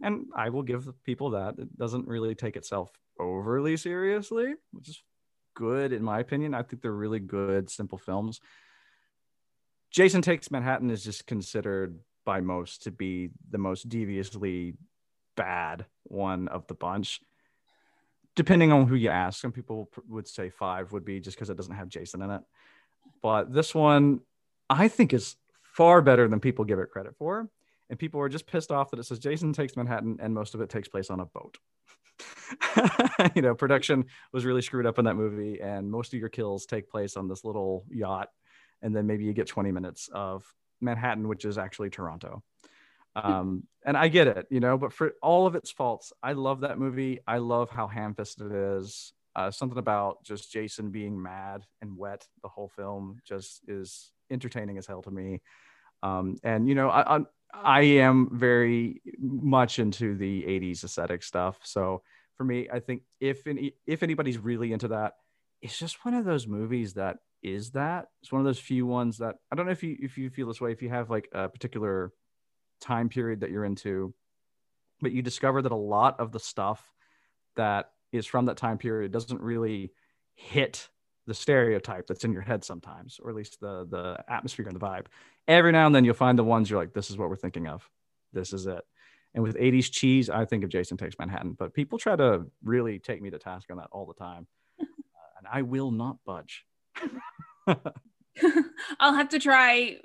[0.00, 1.58] and I will give people that.
[1.58, 2.88] It doesn't really take itself
[3.18, 5.02] overly seriously, which is
[5.56, 6.54] good in my opinion.
[6.54, 8.38] I think they're really good, simple films.
[9.90, 14.74] Jason Takes Manhattan is just considered by most to be the most deviously
[15.36, 17.20] bad one of the bunch.
[18.36, 21.56] Depending on who you ask, some people would say five would be just because it
[21.56, 22.42] doesn't have Jason in it.
[23.22, 24.20] But this one,
[24.68, 27.48] I think, is far better than people give it credit for.
[27.90, 30.60] And people are just pissed off that it says Jason Takes Manhattan and most of
[30.60, 31.58] it takes place on a boat.
[33.34, 36.66] you know, production was really screwed up in that movie, and most of your kills
[36.66, 38.28] take place on this little yacht,
[38.82, 40.44] and then maybe you get 20 minutes of
[40.80, 42.42] Manhattan, which is actually Toronto.
[43.16, 46.60] Um, and I get it, you know, but for all of its faults, I love
[46.60, 47.20] that movie.
[47.26, 49.12] I love how ham-fisted it is.
[49.36, 54.78] Uh, something about just Jason being mad and wet the whole film just is entertaining
[54.78, 55.42] as hell to me.
[56.02, 57.20] Um, and you know, I, I
[57.54, 61.58] I am very much into the 80s aesthetic stuff.
[61.62, 62.02] So
[62.36, 65.14] for me, I think if any, if anybody's really into that,
[65.62, 68.08] it's just one of those movies that is that.
[68.22, 70.48] It's one of those few ones that I don't know if you if you feel
[70.48, 72.12] this way, if you have like a particular
[72.80, 74.14] time period that you're into,
[75.00, 76.82] but you discover that a lot of the stuff
[77.56, 79.92] that is from that time period doesn't really
[80.34, 80.88] hit
[81.26, 84.84] the stereotype that's in your head sometimes, or at least the the atmosphere and the
[84.84, 85.06] vibe.
[85.46, 87.66] Every now and then you'll find the ones you're like, this is what we're thinking
[87.66, 87.88] of.
[88.32, 88.82] This is it.
[89.34, 92.98] And with 80s cheese, I think of Jason Takes Manhattan, but people try to really
[93.00, 94.46] take me to task on that all the time.
[94.80, 94.84] uh,
[95.38, 96.64] and I will not budge.
[99.00, 99.98] I'll have to try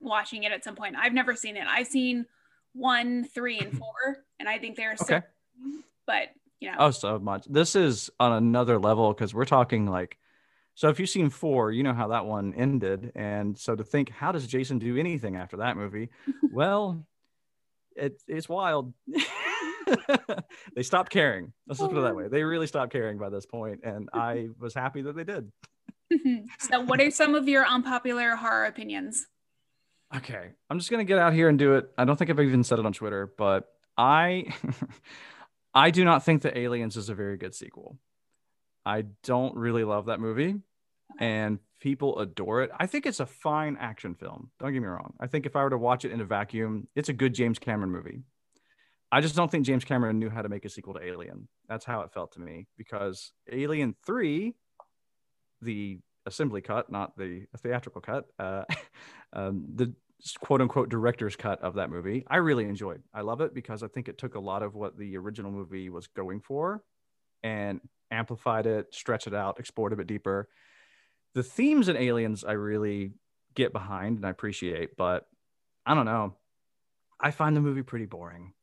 [0.00, 0.96] watching it at some point.
[0.98, 1.64] I've never seen it.
[1.68, 2.26] I've seen
[2.74, 5.20] one, three, and four, and I think they're okay.
[5.20, 5.22] so,
[6.06, 6.28] but
[6.60, 7.44] you know, oh, so much.
[7.48, 10.18] This is on another level because we're talking like
[10.74, 13.12] so if you've seen four, you know how that one ended.
[13.14, 16.08] And so to think, how does Jason do anything after that movie?
[16.52, 17.04] well,
[17.94, 18.94] it, it's wild.
[20.74, 21.52] they stopped caring.
[21.66, 22.28] Let's just put it that way.
[22.28, 25.52] They really stopped caring by this point, and I was happy that they did.
[26.58, 29.26] so, what are some of your unpopular horror opinions?
[30.14, 31.90] Okay, I'm just gonna get out here and do it.
[31.96, 34.54] I don't think I've even said it on Twitter, but I,
[35.74, 37.98] I do not think that Aliens is a very good sequel.
[38.84, 40.56] I don't really love that movie,
[41.18, 42.70] and people adore it.
[42.78, 44.50] I think it's a fine action film.
[44.58, 45.14] Don't get me wrong.
[45.20, 47.58] I think if I were to watch it in a vacuum, it's a good James
[47.58, 48.22] Cameron movie.
[49.10, 51.46] I just don't think James Cameron knew how to make a sequel to Alien.
[51.68, 54.54] That's how it felt to me because Alien 3,
[55.62, 58.64] the assembly cut, not the theatrical cut, uh,
[59.32, 59.94] um, the
[60.40, 63.02] quote unquote director's cut of that movie, I really enjoyed.
[63.12, 65.90] I love it because I think it took a lot of what the original movie
[65.90, 66.82] was going for
[67.42, 70.48] and amplified it, stretched it out, explored a bit deeper.
[71.34, 73.12] The themes in Aliens I really
[73.54, 75.26] get behind and I appreciate, but
[75.84, 76.36] I don't know.
[77.20, 78.52] I find the movie pretty boring.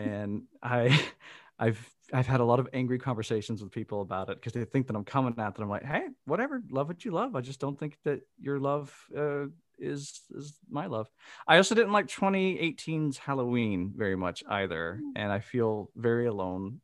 [0.00, 0.96] And I
[1.58, 4.86] I've I've had a lot of angry conversations with people about it because they think
[4.86, 5.64] that I'm coming at them.
[5.64, 7.36] I'm like, hey, whatever, love what you love.
[7.36, 9.46] I just don't think that your love uh,
[9.78, 11.08] is is my love.
[11.46, 16.80] I also didn't like 2018's Halloween very much either, and I feel very alone.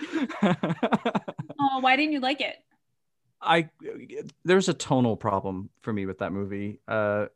[0.42, 2.56] oh, why didn't you like it?
[3.40, 3.68] I
[4.44, 6.80] there's a tonal problem for me with that movie.
[6.88, 7.26] Uh,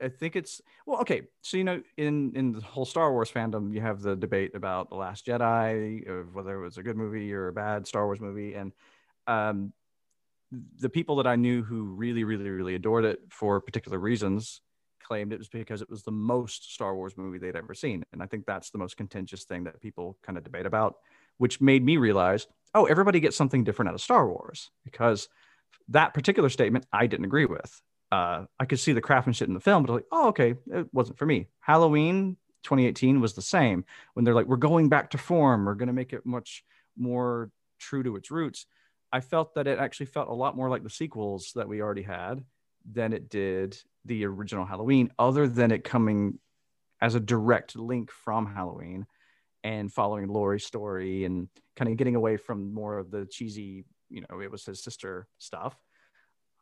[0.00, 1.22] I think it's well, okay.
[1.42, 4.90] So you know, in in the whole Star Wars fandom, you have the debate about
[4.90, 8.20] the Last Jedi, of whether it was a good movie or a bad Star Wars
[8.20, 8.72] movie, and
[9.26, 9.72] um,
[10.78, 14.60] the people that I knew who really, really, really adored it for particular reasons
[15.02, 18.22] claimed it was because it was the most Star Wars movie they'd ever seen, and
[18.22, 20.96] I think that's the most contentious thing that people kind of debate about
[21.38, 25.28] which made me realize, oh, everybody gets something different out of Star Wars because
[25.88, 27.82] that particular statement I didn't agree with.
[28.14, 31.18] Uh, I could see the craftsmanship in the film, but like, oh, okay, it wasn't
[31.18, 31.48] for me.
[31.58, 35.88] Halloween 2018 was the same when they're like, we're going back to form, we're going
[35.88, 36.62] to make it much
[36.96, 37.50] more
[37.80, 38.66] true to its roots.
[39.10, 42.02] I felt that it actually felt a lot more like the sequels that we already
[42.02, 42.44] had
[42.88, 46.38] than it did the original Halloween, other than it coming
[47.00, 49.06] as a direct link from Halloween
[49.64, 54.20] and following Laurie's story and kind of getting away from more of the cheesy, you
[54.20, 55.76] know, it was his sister stuff.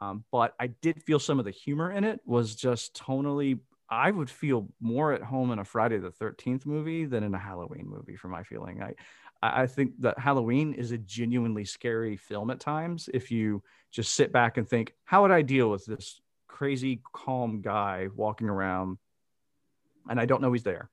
[0.03, 3.61] Um, but I did feel some of the humor in it was just tonally.
[3.89, 7.39] I would feel more at home in a Friday the Thirteenth movie than in a
[7.39, 8.83] Halloween movie, for my feeling.
[8.83, 8.95] I
[9.43, 13.09] I think that Halloween is a genuinely scary film at times.
[13.13, 17.61] If you just sit back and think, how would I deal with this crazy, calm
[17.61, 18.99] guy walking around,
[20.09, 20.91] and I don't know he's there,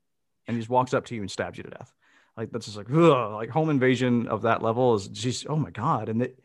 [0.47, 1.93] and he just walks up to you and stabs you to death?
[2.37, 5.71] Like that's just like ugh, like home invasion of that level is just oh my
[5.71, 6.39] god, and it,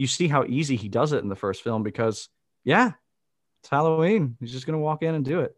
[0.00, 2.30] you see how easy he does it in the first film because
[2.64, 2.92] yeah,
[3.60, 4.34] it's Halloween.
[4.40, 5.54] He's just gonna walk in and do it.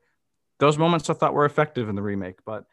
[0.59, 2.65] Those moments I thought were effective in the remake, but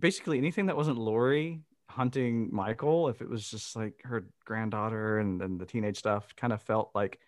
[0.00, 5.60] basically anything that wasn't Laurie hunting Michael, if it was just like her granddaughter and
[5.60, 7.20] the teenage stuff, kind of felt like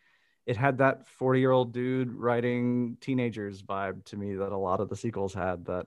[0.45, 4.81] it had that 40 year old dude writing teenagers vibe to me that a lot
[4.81, 5.87] of the sequels had that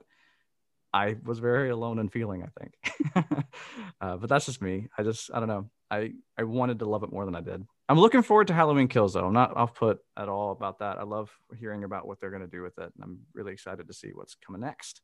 [0.93, 3.45] I was very alone in feeling, I think.
[3.99, 4.87] uh, but that's just me.
[4.97, 5.69] I just, I don't know.
[5.91, 7.65] I, I wanted to love it more than I did.
[7.87, 9.27] I'm looking forward to Halloween Kills, though.
[9.27, 10.97] I'm not off put at all about that.
[10.97, 11.29] I love
[11.59, 12.91] hearing about what they're going to do with it.
[12.95, 15.01] And I'm really excited to see what's coming next.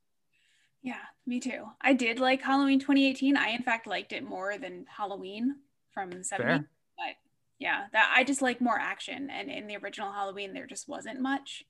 [0.81, 0.95] Yeah,
[1.27, 1.65] me too.
[1.79, 3.37] I did like Halloween 2018.
[3.37, 5.57] I, in fact, liked it more than Halloween
[5.93, 6.43] from 70.
[6.43, 6.57] Fair.
[6.97, 7.15] But
[7.59, 9.29] yeah, that I just like more action.
[9.29, 11.63] And in the original Halloween, there just wasn't much.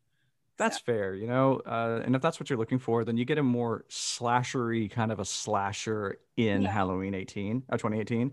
[0.58, 0.84] That's so.
[0.86, 1.62] fair, you know.
[1.66, 5.12] Uh, and if that's what you're looking for, then you get a more slashery kind
[5.12, 6.72] of a slasher in yeah.
[6.72, 8.32] Halloween 18 or uh, 2018.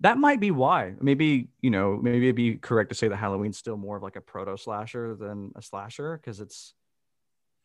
[0.00, 0.94] That might be why.
[1.00, 4.16] Maybe you know, maybe it'd be correct to say that Halloween's still more of like
[4.16, 6.74] a proto slasher than a slasher because it's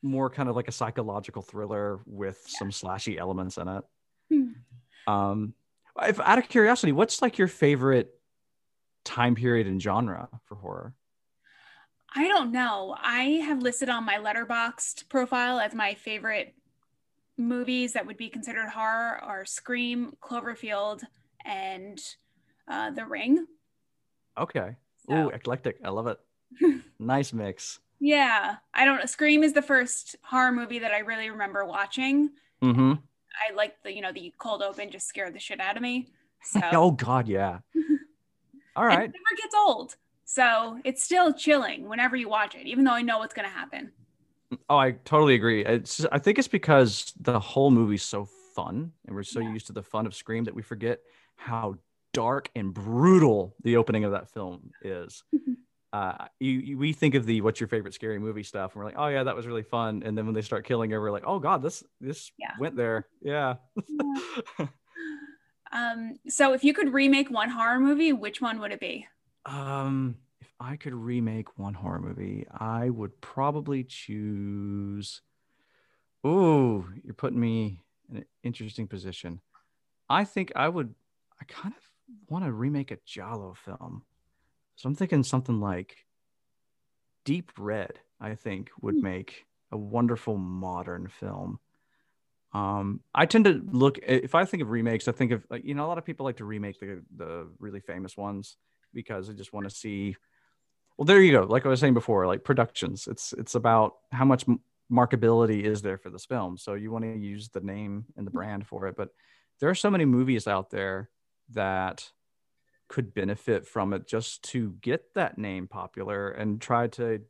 [0.02, 2.60] more kind of like a psychological thriller with Yeah.
[2.60, 3.84] some slashy elements in it.
[4.30, 4.52] Hmm.
[5.12, 5.54] Um,
[6.02, 8.14] if out of curiosity, what's like your favorite
[9.04, 10.94] time period and genre for horror?
[12.16, 12.96] I don't know.
[13.00, 16.56] I have listed on my Letterboxd profile as my favorite
[17.38, 21.02] movies that would be considered horror are Scream, Cloverfield,
[21.46, 22.00] and
[22.72, 23.46] uh, The Ring.
[24.38, 24.76] Okay.
[25.08, 25.78] So- Ooh, eclectic.
[25.84, 26.20] I love it.
[27.00, 27.80] nice mix.
[28.00, 29.08] Yeah, I don't.
[29.08, 32.32] Scream is the first horror movie that I really remember watching.
[32.64, 32.94] Mm-hmm.
[32.94, 36.08] I like the, you know, the cold open just scared the shit out of me.
[36.44, 37.60] So Oh God, yeah.
[38.76, 39.04] All right.
[39.04, 39.96] it never gets old.
[40.26, 43.92] So it's still chilling whenever you watch it, even though I know what's gonna happen.
[44.70, 45.64] Oh, I totally agree.
[45.66, 49.52] It's I think it's because the whole movie's so fun and we're so Yeah.
[49.54, 51.00] used to the fun of Scream that we forget
[51.36, 51.76] how
[52.14, 55.24] dark and brutal the opening of that film is.
[55.94, 58.86] uh, you, you we think of the what's your favorite scary movie stuff, and we're
[58.86, 60.04] like, oh yeah, that was really fun.
[60.06, 62.52] And then when they start killing her, we're like, oh god, this this Yeah.
[62.60, 63.08] went there.
[63.22, 63.56] Yeah.
[65.74, 69.08] Um, so if you could remake one horror movie, which one would it be?
[69.46, 75.22] um, if I could remake one horror movie, I would probably choose.
[76.28, 79.40] Ooh, you're putting me in an interesting position.
[80.10, 80.94] I think I would.
[81.40, 81.84] I kind of
[82.30, 84.04] want to remake a giallo film,
[84.76, 86.06] so I'm thinking something like
[87.26, 88.00] Deep Red.
[88.20, 89.04] I think would Hmm.
[89.04, 91.60] make a wonderful modern film.
[92.54, 95.74] Um, I tend to look if I think of remakes, I think of like you
[95.74, 98.58] know a lot of people like to remake the the really famous ones
[98.94, 100.16] because they just want to see.
[100.98, 101.44] Well, there you go.
[101.44, 104.46] Like I was saying before, like productions, it's it's about how much
[104.92, 106.58] markability is there for this film.
[106.58, 109.10] So you want to use the name and the brand for it, but
[109.60, 111.10] there are so many movies out there
[111.54, 112.12] that
[112.88, 117.22] could benefit from it just to get that name popular and try to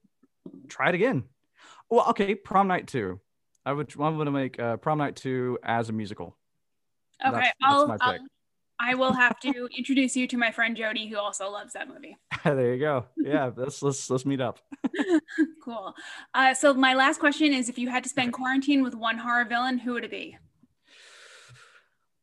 [0.68, 1.24] try it again.
[1.90, 3.20] Well, okay, Prom Night Two.
[3.66, 6.38] I would I'm going to make uh, Prom Night Two as a musical.
[7.24, 8.20] Okay, That's- that's I'll, my I'll.
[8.84, 12.18] I will have to introduce you to my friend Jody, who also loves that movie.
[12.44, 13.06] there you go.
[13.16, 14.60] Yeah, let's let's let's meet up.
[15.64, 15.94] cool.
[16.34, 19.46] Uh, so my last question is: If you had to spend quarantine with one horror
[19.46, 20.38] villain, who would it be?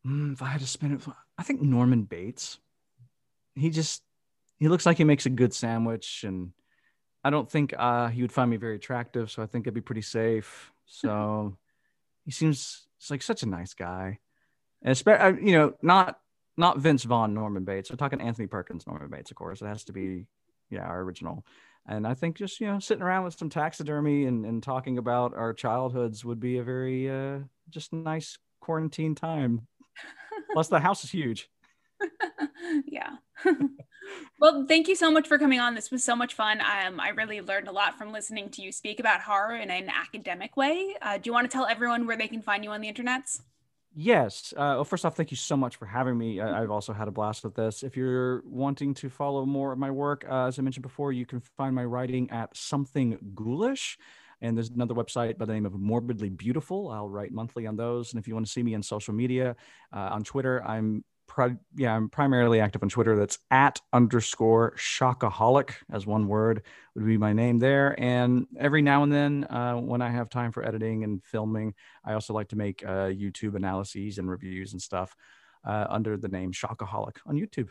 [0.09, 1.02] Mm, if I had to spin it,
[1.36, 2.59] I think Norman Bates.
[3.54, 4.02] He just
[4.59, 6.52] he looks like he makes a good sandwich, and
[7.22, 9.30] I don't think uh, he would find me very attractive.
[9.30, 10.72] So I think I'd be pretty safe.
[10.90, 11.59] So
[12.24, 14.20] he seems it's like such a nice guy,
[14.80, 16.18] and especially you know not
[16.56, 17.90] not Vince Vaughn Norman Bates.
[17.90, 19.61] We're talking Anthony Perkins Norman Bates, of course.
[19.61, 20.24] It has to be
[20.70, 21.44] yeah our original.
[21.86, 25.34] And I think just you know sitting around with some taxidermy and, and talking about
[25.34, 29.66] our childhoods would be a very uh, just nice quarantine time.
[30.59, 31.48] Plus, the house is huge.
[32.84, 33.11] yeah.
[34.40, 35.76] well, thank you so much for coming on.
[35.76, 36.61] This was so much fun.
[36.61, 39.88] Um, I really learned a lot from listening to you speak about horror in an
[39.88, 40.96] academic way.
[41.00, 43.40] Uh, do you want to tell everyone where they can find you on the internets?
[43.94, 44.52] Yes.
[44.56, 46.40] Uh, well, first off, thank you so much for having me.
[46.40, 47.84] I, I've also had a blast with this.
[47.84, 51.24] If you're wanting to follow more of my work, uh, as I mentioned before, you
[51.24, 53.96] can find my writing at Something Ghoulish.
[54.41, 56.91] And there's another website by the name of Morbidly Beautiful.
[56.91, 58.12] I'll write monthly on those.
[58.12, 59.57] And if you want to see me on social media,
[59.93, 61.05] uh, on Twitter, I'm
[61.76, 63.16] yeah, I'm primarily active on Twitter.
[63.16, 66.62] That's at underscore shockaholic as one word
[66.95, 67.95] would be my name there.
[68.01, 72.14] And every now and then, uh, when I have time for editing and filming, I
[72.14, 75.14] also like to make uh, YouTube analyses and reviews and stuff
[75.64, 77.68] uh, under the name Shockaholic on YouTube.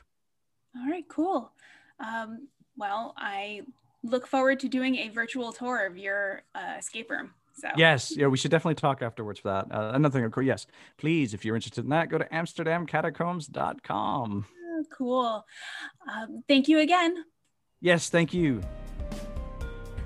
[0.75, 1.51] All right, cool.
[1.99, 2.47] Um,
[2.77, 3.61] well, I
[4.09, 7.31] look forward to doing a virtual tour of your uh, escape room.
[7.53, 9.75] So Yes, yeah, we should definitely talk afterwards for that.
[9.75, 10.67] Uh, another thing, of course, yes,
[10.97, 14.45] please, if you're interested in that, go to amsterdamcatacombs.com.
[14.69, 15.43] Oh, cool.
[16.11, 17.23] Um, thank you again.
[17.81, 18.61] Yes, thank you.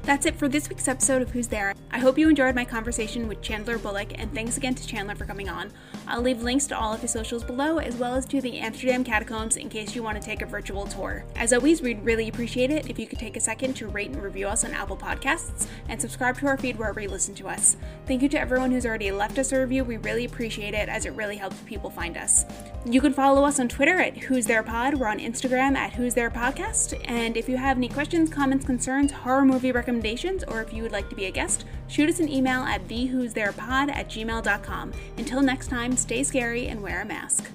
[0.03, 1.75] That's it for this week's episode of Who's There.
[1.91, 5.25] I hope you enjoyed my conversation with Chandler Bullock, and thanks again to Chandler for
[5.25, 5.71] coming on.
[6.07, 9.03] I'll leave links to all of his socials below, as well as to the Amsterdam
[9.03, 11.23] Catacombs in case you want to take a virtual tour.
[11.35, 14.23] As always, we'd really appreciate it if you could take a second to rate and
[14.23, 17.77] review us on Apple Podcasts and subscribe to our feed wherever you listen to us.
[18.07, 19.83] Thank you to everyone who's already left us a review.
[19.83, 22.43] We really appreciate it as it really helps people find us.
[22.85, 24.95] You can follow us on Twitter at Who's There Pod.
[24.95, 26.99] We're on Instagram at Who's There Podcast.
[27.05, 30.93] And if you have any questions, comments, concerns, horror movie recommendations, or if you would
[30.93, 34.93] like to be a guest, shoot us an email at thewho'stherepod at gmail.com.
[35.17, 37.51] Until next time, stay scary and wear a mask.